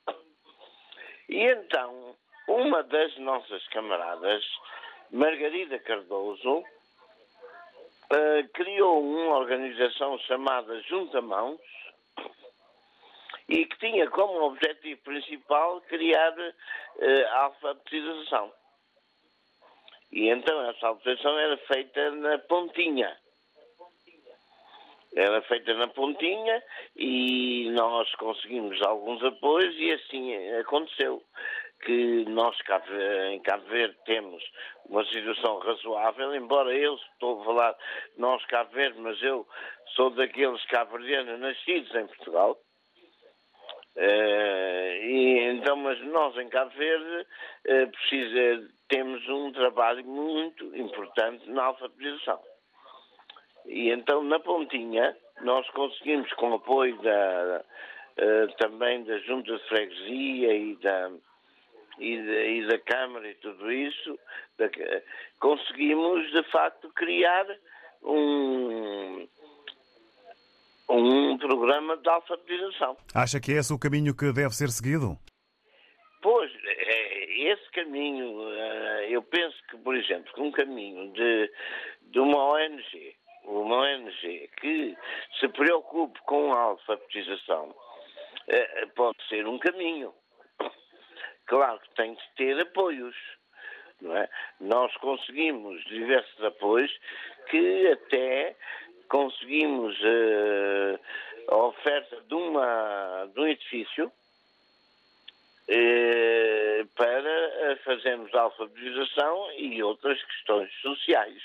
E 1.30 1.44
então, 1.44 2.16
uma 2.48 2.84
das 2.84 3.16
nossas 3.18 3.66
camaradas, 3.70 4.44
Margarida 5.12 5.80
Cardoso, 5.80 6.64
eh, 8.12 8.44
criou 8.54 9.02
uma 9.02 9.38
organização 9.38 10.18
chamada 10.20 10.82
Junta 10.82 11.22
Mãos 11.22 11.62
e 13.48 13.66
que 13.66 13.78
tinha 13.80 14.10
como 14.10 14.42
objetivo 14.44 15.02
principal 15.04 15.82
criar 15.82 16.34
a 17.32 17.40
alfabetização. 17.44 18.52
E 20.14 20.30
então 20.30 20.70
essa 20.70 20.88
alfabetização 20.90 21.40
era 21.40 21.58
feita 21.58 22.12
na 22.12 22.38
pontinha. 22.38 23.18
Era 25.16 25.42
feita 25.42 25.74
na 25.74 25.88
pontinha 25.88 26.64
e 26.96 27.70
nós 27.72 28.14
conseguimos 28.16 28.80
alguns 28.84 29.24
apoios 29.24 29.76
e 29.78 29.92
assim 29.92 30.54
aconteceu 30.58 31.24
que 31.84 32.26
nós 32.26 32.56
Cabo- 32.62 32.86
em 33.32 33.40
Cabo 33.42 33.66
Verde 33.66 33.98
temos 34.06 34.44
uma 34.86 35.04
situação 35.06 35.58
razoável, 35.58 36.34
embora 36.36 36.72
eu 36.76 36.94
estou 36.96 37.42
a 37.42 37.46
falar 37.46 37.78
nós 38.16 38.46
Cabo 38.46 38.72
Verde, 38.72 39.00
mas 39.00 39.22
eu 39.22 39.48
sou 39.96 40.12
daqueles 40.12 40.64
cabo-verdianos 40.66 41.40
nascidos 41.40 41.94
em 41.96 42.06
Portugal. 42.08 42.58
Eh, 43.96 45.00
e, 45.04 45.40
então, 45.52 45.76
mas 45.76 46.00
nós 46.06 46.36
em 46.38 46.50
Cabo 46.50 46.72
Verde 46.76 47.28
eh, 47.66 47.86
precisa, 47.86 48.70
temos 48.90 49.28
um 49.30 49.52
trabalho 49.52 50.04
muito 50.06 50.76
importante 50.76 51.50
na 51.50 51.66
alfabetização. 51.66 52.40
E 53.66 53.90
então 53.92 54.24
na 54.24 54.40
pontinha 54.40 55.16
nós 55.42 55.70
conseguimos 55.72 56.32
com 56.34 56.54
apoio 56.54 56.96
da, 57.02 57.64
eh, 58.18 58.48
também 58.58 59.04
da 59.04 59.18
Junta 59.20 59.56
de 59.58 59.64
Freguesia 59.68 60.54
e 60.56 60.76
da, 60.78 61.12
e 62.00 62.14
e 62.16 62.68
da 62.68 62.80
Câmara 62.80 63.30
e 63.30 63.36
tudo 63.36 63.72
isso, 63.72 64.20
da- 64.58 64.70
conseguimos 65.40 66.30
de 66.32 66.44
facto 66.52 66.90
criar 66.96 67.46
um, 68.04 69.28
um 70.90 71.38
programa 71.38 71.98
de 71.98 72.10
alfabetização. 72.10 72.98
Acha 73.14 73.40
que 73.40 73.52
é 73.54 73.58
esse 73.58 73.74
o 73.74 73.80
caminho 73.80 74.16
que 74.16 74.32
deve 74.32 74.56
ser 74.56 74.70
seguido? 74.70 75.18
Pois, 76.22 76.52
é, 76.66 77.52
esse 77.52 77.70
caminho, 77.72 78.50
eh, 78.54 79.08
eu 79.10 79.22
penso 79.22 79.58
que, 79.70 79.78
por 79.78 79.96
exemplo, 79.96 80.34
que 80.34 80.42
um 80.42 80.52
caminho 80.52 81.12
de, 81.12 81.52
de 82.04 82.20
uma 82.20 82.54
ONG, 82.54 83.16
uma 83.44 83.76
ONG 83.82 84.50
que 84.62 84.96
se 85.40 85.48
preocupe 85.50 86.20
com 86.22 86.54
a 86.54 86.60
alfabetização, 86.60 87.76
eh, 88.48 88.86
pode 88.96 89.18
ser 89.28 89.46
um 89.48 89.60
caminho. 89.60 90.14
Claro 91.46 91.80
que 91.82 91.96
tem 91.96 92.16
que 92.16 92.36
ter 92.38 92.60
apoios. 92.62 93.16
Não 94.02 94.16
é? 94.18 94.30
Nós 94.60 94.96
conseguimos 94.98 95.84
diversos 95.86 96.44
apoios 96.44 96.92
que 97.50 97.88
até 97.88 98.56
conseguimos 99.18 99.96
eh, 100.04 101.00
a 101.48 101.56
oferta 101.56 102.20
de, 102.28 102.34
uma, 102.34 103.30
de 103.32 103.40
um 103.40 103.46
edifício 103.48 104.12
eh, 105.68 106.84
para 106.96 107.30
eh, 107.30 107.76
fazermos 107.86 108.34
alfabetização 108.34 109.52
e 109.56 109.84
outras 109.84 110.20
questões 110.24 110.72
sociais. 110.82 111.42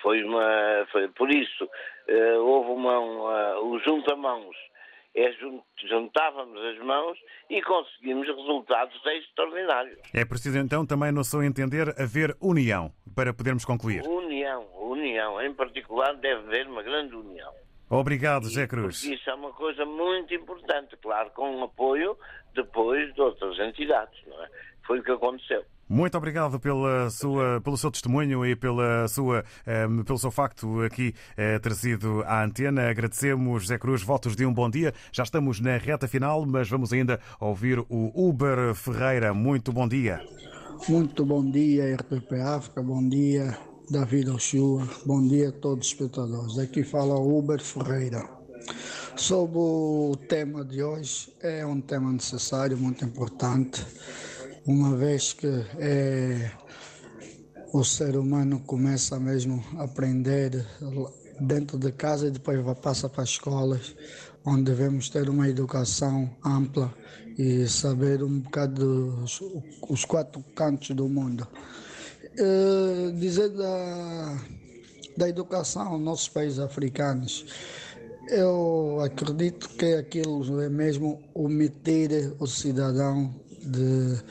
Foi 0.00 0.24
uma, 0.24 0.86
foi, 0.90 1.08
por 1.08 1.30
isso, 1.30 1.68
eh, 2.06 2.38
houve 2.38 2.70
uma, 2.70 2.98
uma, 2.98 3.60
o 3.60 3.78
junta-mãos, 3.80 4.56
é, 5.14 5.30
jun- 5.32 5.62
juntávamos 5.84 6.58
as 6.64 6.78
mãos 6.78 7.18
e 7.50 7.60
conseguimos 7.60 8.26
resultados 8.28 8.98
extraordinários. 9.04 9.98
É 10.14 10.24
preciso 10.24 10.56
então 10.58 10.86
também, 10.86 11.12
no 11.12 11.22
seu 11.24 11.42
entender, 11.42 11.88
haver 12.00 12.34
união 12.40 12.92
para 13.18 13.34
podermos 13.34 13.64
concluir. 13.64 14.06
União, 14.06 14.64
união, 14.80 15.42
em 15.42 15.52
particular 15.52 16.14
deve 16.14 16.46
haver 16.46 16.68
uma 16.68 16.84
grande 16.84 17.16
união. 17.16 17.50
Obrigado, 17.90 18.48
Zé 18.48 18.64
Cruz. 18.64 19.00
Porque 19.00 19.16
isso 19.16 19.28
é 19.28 19.34
uma 19.34 19.52
coisa 19.52 19.84
muito 19.84 20.32
importante, 20.32 20.96
claro, 21.02 21.28
com 21.30 21.56
o 21.56 21.64
apoio 21.64 22.16
depois 22.54 23.12
de 23.14 23.20
outras 23.20 23.58
entidades, 23.58 24.16
não 24.24 24.40
é? 24.44 24.48
Foi 24.86 25.00
o 25.00 25.02
que 25.02 25.10
aconteceu. 25.10 25.64
Muito 25.88 26.16
obrigado 26.16 26.60
pela 26.60 27.10
sua, 27.10 27.60
pelo 27.60 27.76
seu 27.76 27.90
testemunho 27.90 28.46
e 28.46 28.54
pela 28.54 29.08
sua, 29.08 29.44
ehm, 29.66 30.04
pelo 30.04 30.18
seu 30.18 30.30
facto 30.30 30.80
aqui 30.82 31.12
eh, 31.36 31.58
trazido 31.58 32.22
à 32.24 32.44
antena. 32.44 32.88
Agradecemos, 32.88 33.66
Zé 33.66 33.78
Cruz, 33.78 34.00
votos 34.00 34.36
de 34.36 34.46
um 34.46 34.54
bom 34.54 34.70
dia. 34.70 34.92
Já 35.10 35.24
estamos 35.24 35.58
na 35.58 35.76
reta 35.76 36.06
final, 36.06 36.46
mas 36.46 36.68
vamos 36.68 36.92
ainda 36.92 37.18
ouvir 37.40 37.80
o 37.88 38.12
Uber 38.14 38.76
Ferreira. 38.76 39.34
Muito 39.34 39.72
bom 39.72 39.88
dia. 39.88 40.20
Muito 40.86 41.24
bom 41.24 41.50
dia, 41.50 41.96
RPP 41.96 42.40
África, 42.40 42.82
bom 42.82 43.06
dia, 43.06 43.58
David 43.90 44.30
Oshua, 44.30 44.88
bom 45.04 45.26
dia 45.26 45.48
a 45.48 45.52
todos 45.52 45.86
os 45.86 45.92
espectadores. 45.92 46.58
Aqui 46.58 46.82
fala 46.82 47.18
Uber 47.18 47.60
Ferreira. 47.60 48.26
Sobre 49.16 49.58
o 49.58 50.16
tema 50.28 50.64
de 50.64 50.82
hoje, 50.82 51.34
é 51.40 51.66
um 51.66 51.80
tema 51.80 52.12
necessário, 52.12 52.76
muito 52.78 53.04
importante, 53.04 53.84
uma 54.66 54.96
vez 54.96 55.34
que 55.34 55.46
é, 55.78 56.50
o 57.72 57.84
ser 57.84 58.16
humano 58.16 58.60
começa 58.60 59.18
mesmo 59.18 59.62
a 59.76 59.84
aprender 59.84 60.66
dentro 61.40 61.78
de 61.78 61.92
casa 61.92 62.28
e 62.28 62.30
depois 62.30 62.58
passa 62.78 63.08
para 63.08 63.22
as 63.22 63.30
escolas, 63.30 63.94
onde 64.48 64.64
devemos 64.64 65.08
ter 65.10 65.28
uma 65.28 65.48
educação 65.48 66.30
ampla 66.44 66.92
e 67.36 67.66
saber 67.68 68.22
um 68.22 68.40
bocado 68.40 69.12
dos, 69.20 69.40
os 69.88 70.04
quatro 70.04 70.42
cantos 70.54 70.90
do 70.96 71.08
mundo. 71.08 71.46
Eh, 72.36 73.12
dizer 73.18 73.50
da, 73.50 74.38
da 75.16 75.28
educação 75.28 75.92
nos 75.92 76.00
nossos 76.00 76.28
países 76.28 76.58
africanos, 76.58 77.44
eu 78.28 78.98
acredito 79.02 79.68
que 79.70 79.94
aquilo 79.94 80.60
é 80.60 80.68
mesmo 80.68 81.20
omitir 81.34 82.10
o 82.38 82.46
cidadão 82.46 83.34
de, 83.62 84.22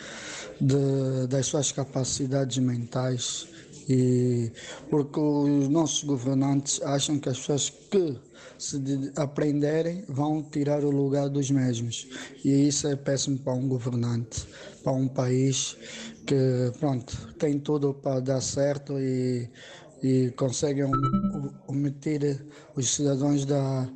de- 0.62 1.28
das 1.28 1.46
suas 1.48 1.72
capacidades 1.72 2.58
mentais 2.60 3.48
e 3.90 4.52
porque 4.90 5.20
os 5.20 5.68
nossos 5.70 6.04
governantes 6.04 6.82
acham 6.84 7.18
que 7.20 7.30
as 7.30 7.38
pessoas 7.40 7.70
que 7.70 8.20
se 8.58 8.80
de- 8.80 9.12
aprenderem 9.16 10.04
vão 10.08 10.42
tirar 10.44 10.84
o 10.84 10.90
lugar 10.92 11.30
dos 11.30 11.50
mesmos 11.52 12.08
e 12.44 12.68
isso 12.68 12.88
é 12.88 12.96
péssimo 12.96 13.38
para 13.40 13.54
um 13.54 13.68
governante, 13.68 14.46
para 14.84 14.92
um 14.94 15.08
país 15.08 15.78
que 16.26 16.36
pronto 16.80 17.34
tem 17.40 17.60
tudo 17.60 17.94
para 17.94 18.20
dar 18.20 18.42
certo 18.42 19.00
e 19.00 19.50
e 20.04 20.32
conseguem 20.38 20.84
om- 20.84 21.54
omitir 21.68 22.46
os 22.76 22.94
cidadãos 22.94 23.46
da, 23.46 23.90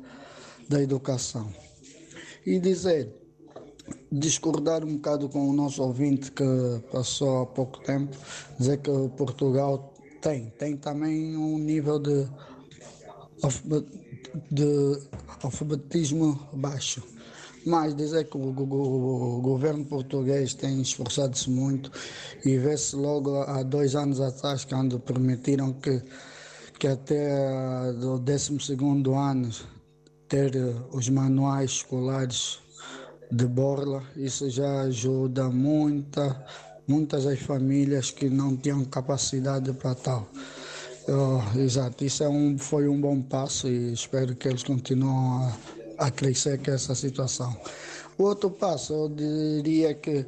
da 0.68 0.82
educação. 0.82 1.52
E 2.44 2.58
dizer, 2.58 3.14
discordar 4.10 4.84
um 4.84 4.96
bocado 4.96 5.28
com 5.28 5.48
o 5.48 5.52
nosso 5.52 5.82
ouvinte 5.82 6.32
que 6.32 6.44
passou 6.90 7.42
há 7.42 7.46
pouco 7.46 7.80
tempo, 7.80 8.16
dizer 8.58 8.78
que 8.78 8.90
Portugal 9.16 9.94
tem, 10.20 10.50
tem 10.58 10.76
também 10.76 11.36
um 11.36 11.58
nível 11.58 11.98
de, 11.98 12.26
de 14.50 14.98
alfabetismo 15.42 16.48
baixo. 16.52 17.02
Mas 17.64 17.94
dizer 17.94 18.24
que 18.28 18.36
o, 18.36 18.52
go- 18.52 19.36
o 19.36 19.40
governo 19.40 19.84
português 19.84 20.52
tem 20.54 20.80
esforçado-se 20.80 21.48
muito 21.48 21.92
e 22.44 22.58
vê-se 22.58 22.96
logo 22.96 23.36
há 23.42 23.62
dois 23.62 23.94
anos 23.94 24.20
atrás, 24.20 24.64
quando 24.64 24.98
permitiram 24.98 25.72
que, 25.74 26.02
que 26.78 26.88
até 26.88 27.92
do 27.92 28.18
12 28.18 28.58
ano 29.16 29.50
ter 30.28 30.52
os 30.92 31.08
manuais 31.08 31.70
escolares 31.72 32.58
de 33.30 33.46
borla, 33.46 34.02
isso 34.16 34.50
já 34.50 34.82
ajuda 34.82 35.48
muita, 35.48 36.44
muitas 36.88 37.26
as 37.26 37.38
famílias 37.38 38.10
que 38.10 38.28
não 38.28 38.56
tinham 38.56 38.84
capacidade 38.84 39.72
para 39.74 39.94
tal. 39.94 40.28
Oh, 41.08 41.58
exato, 41.58 42.04
isso 42.04 42.22
é 42.22 42.28
um, 42.28 42.56
foi 42.56 42.88
um 42.88 43.00
bom 43.00 43.20
passo 43.20 43.66
e 43.66 43.92
espero 43.92 44.36
que 44.36 44.46
eles 44.46 44.62
continuem 44.62 45.52
a, 45.98 46.06
a 46.06 46.10
crescer 46.12 46.62
com 46.62 46.70
essa 46.70 46.94
situação. 46.94 47.56
O 48.16 48.22
outro 48.22 48.50
passo, 48.50 48.92
eu 48.92 49.08
diria 49.08 49.94
que 49.94 50.24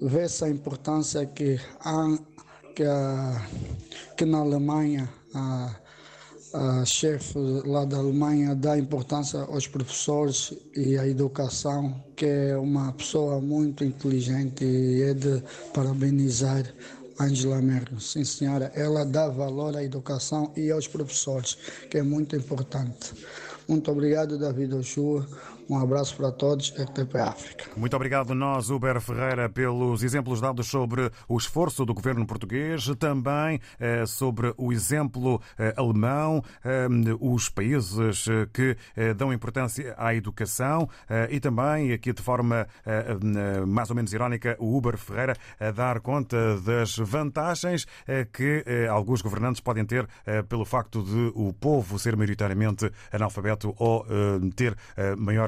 vê-se 0.00 0.42
a 0.44 0.48
importância 0.48 1.26
que, 1.26 1.60
há, 1.80 2.18
que, 2.74 2.82
a, 2.82 3.46
que 4.16 4.24
na 4.24 4.38
Alemanha 4.38 5.06
a, 5.34 5.76
a 6.54 6.84
chefe 6.86 7.38
lá 7.66 7.84
da 7.84 7.98
Alemanha 7.98 8.54
dá 8.54 8.78
importância 8.78 9.40
aos 9.40 9.66
professores 9.66 10.54
e 10.74 10.96
à 10.96 11.06
educação, 11.06 12.02
que 12.16 12.24
é 12.24 12.56
uma 12.56 12.90
pessoa 12.92 13.38
muito 13.38 13.84
inteligente 13.84 14.64
e 14.64 15.02
é 15.02 15.12
de 15.12 15.42
parabenizar 15.74 16.64
Angela 17.18 17.60
Merkel. 17.60 18.00
Sim, 18.00 18.24
senhora, 18.24 18.72
ela 18.74 19.04
dá 19.04 19.28
valor 19.28 19.76
à 19.76 19.84
educação 19.84 20.52
e 20.56 20.70
aos 20.70 20.88
professores, 20.88 21.56
que 21.90 21.98
é 21.98 22.02
muito 22.02 22.34
importante. 22.34 23.12
Muito 23.68 23.90
obrigado, 23.90 24.38
David 24.38 24.74
Oshua. 24.74 25.26
Um 25.68 25.78
abraço 25.78 26.14
para 26.16 26.30
todos, 26.30 26.70
RTP 26.70 27.16
África. 27.16 27.64
Muito 27.74 27.96
obrigado, 27.96 28.34
nós, 28.34 28.68
Uber 28.68 29.00
Ferreira, 29.00 29.48
pelos 29.48 30.02
exemplos 30.02 30.40
dados 30.40 30.66
sobre 30.66 31.10
o 31.26 31.38
esforço 31.38 31.86
do 31.86 31.94
governo 31.94 32.26
português, 32.26 32.86
também 32.98 33.60
eh, 33.80 34.04
sobre 34.04 34.52
o 34.58 34.72
exemplo 34.72 35.40
eh, 35.58 35.72
alemão, 35.76 36.42
eh, 36.62 36.86
os 37.18 37.48
países 37.48 38.26
que 38.52 38.76
dão 39.16 39.32
importância 39.32 39.94
à 39.96 40.14
educação 40.14 40.88
e 41.30 41.40
também, 41.40 41.92
aqui 41.92 42.12
de 42.12 42.22
forma 42.22 42.66
mais 43.66 43.90
ou 43.90 43.96
menos 43.96 44.12
irónica, 44.12 44.56
o 44.58 44.76
Uber 44.76 44.96
Ferreira 44.96 45.36
a 45.58 45.70
dar 45.70 46.00
conta 46.00 46.58
das 46.60 46.96
vantagens 46.96 47.86
que 48.32 48.64
alguns 48.90 49.22
governantes 49.22 49.60
podem 49.60 49.84
ter 49.84 50.06
pelo 50.48 50.64
facto 50.64 51.02
de 51.02 51.32
o 51.34 51.52
povo 51.52 51.98
ser 51.98 52.16
maioritariamente 52.16 52.90
analfabeto 53.12 53.74
ou 53.78 54.06
ter 54.56 54.76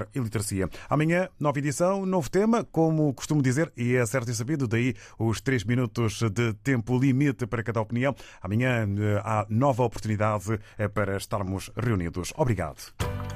maior 0.06 0.08
iliteracia. 0.14 0.68
Amanhã, 0.88 1.28
nova 1.38 1.58
edição, 1.58 2.06
novo 2.06 2.30
tema, 2.30 2.64
como 2.64 3.12
costumo 3.14 3.42
dizer, 3.42 3.72
e 3.76 3.96
é 3.96 4.06
certo 4.06 4.30
e 4.30 4.34
sabido, 4.34 4.66
daí 4.66 4.94
os 5.18 5.40
três 5.40 5.64
minutos 5.64 6.22
de 6.30 6.52
tempo 6.54 6.98
limite 6.98 7.46
para 7.46 7.62
cada 7.62 7.80
opinião. 7.80 8.14
Amanhã 8.40 8.86
eh, 8.98 9.20
há 9.24 9.46
nova 9.48 9.82
oportunidade 9.84 10.58
eh, 10.78 10.88
para 10.88 11.16
estarmos 11.16 11.70
reunidos. 11.76 12.32
Obrigado. 12.36 13.35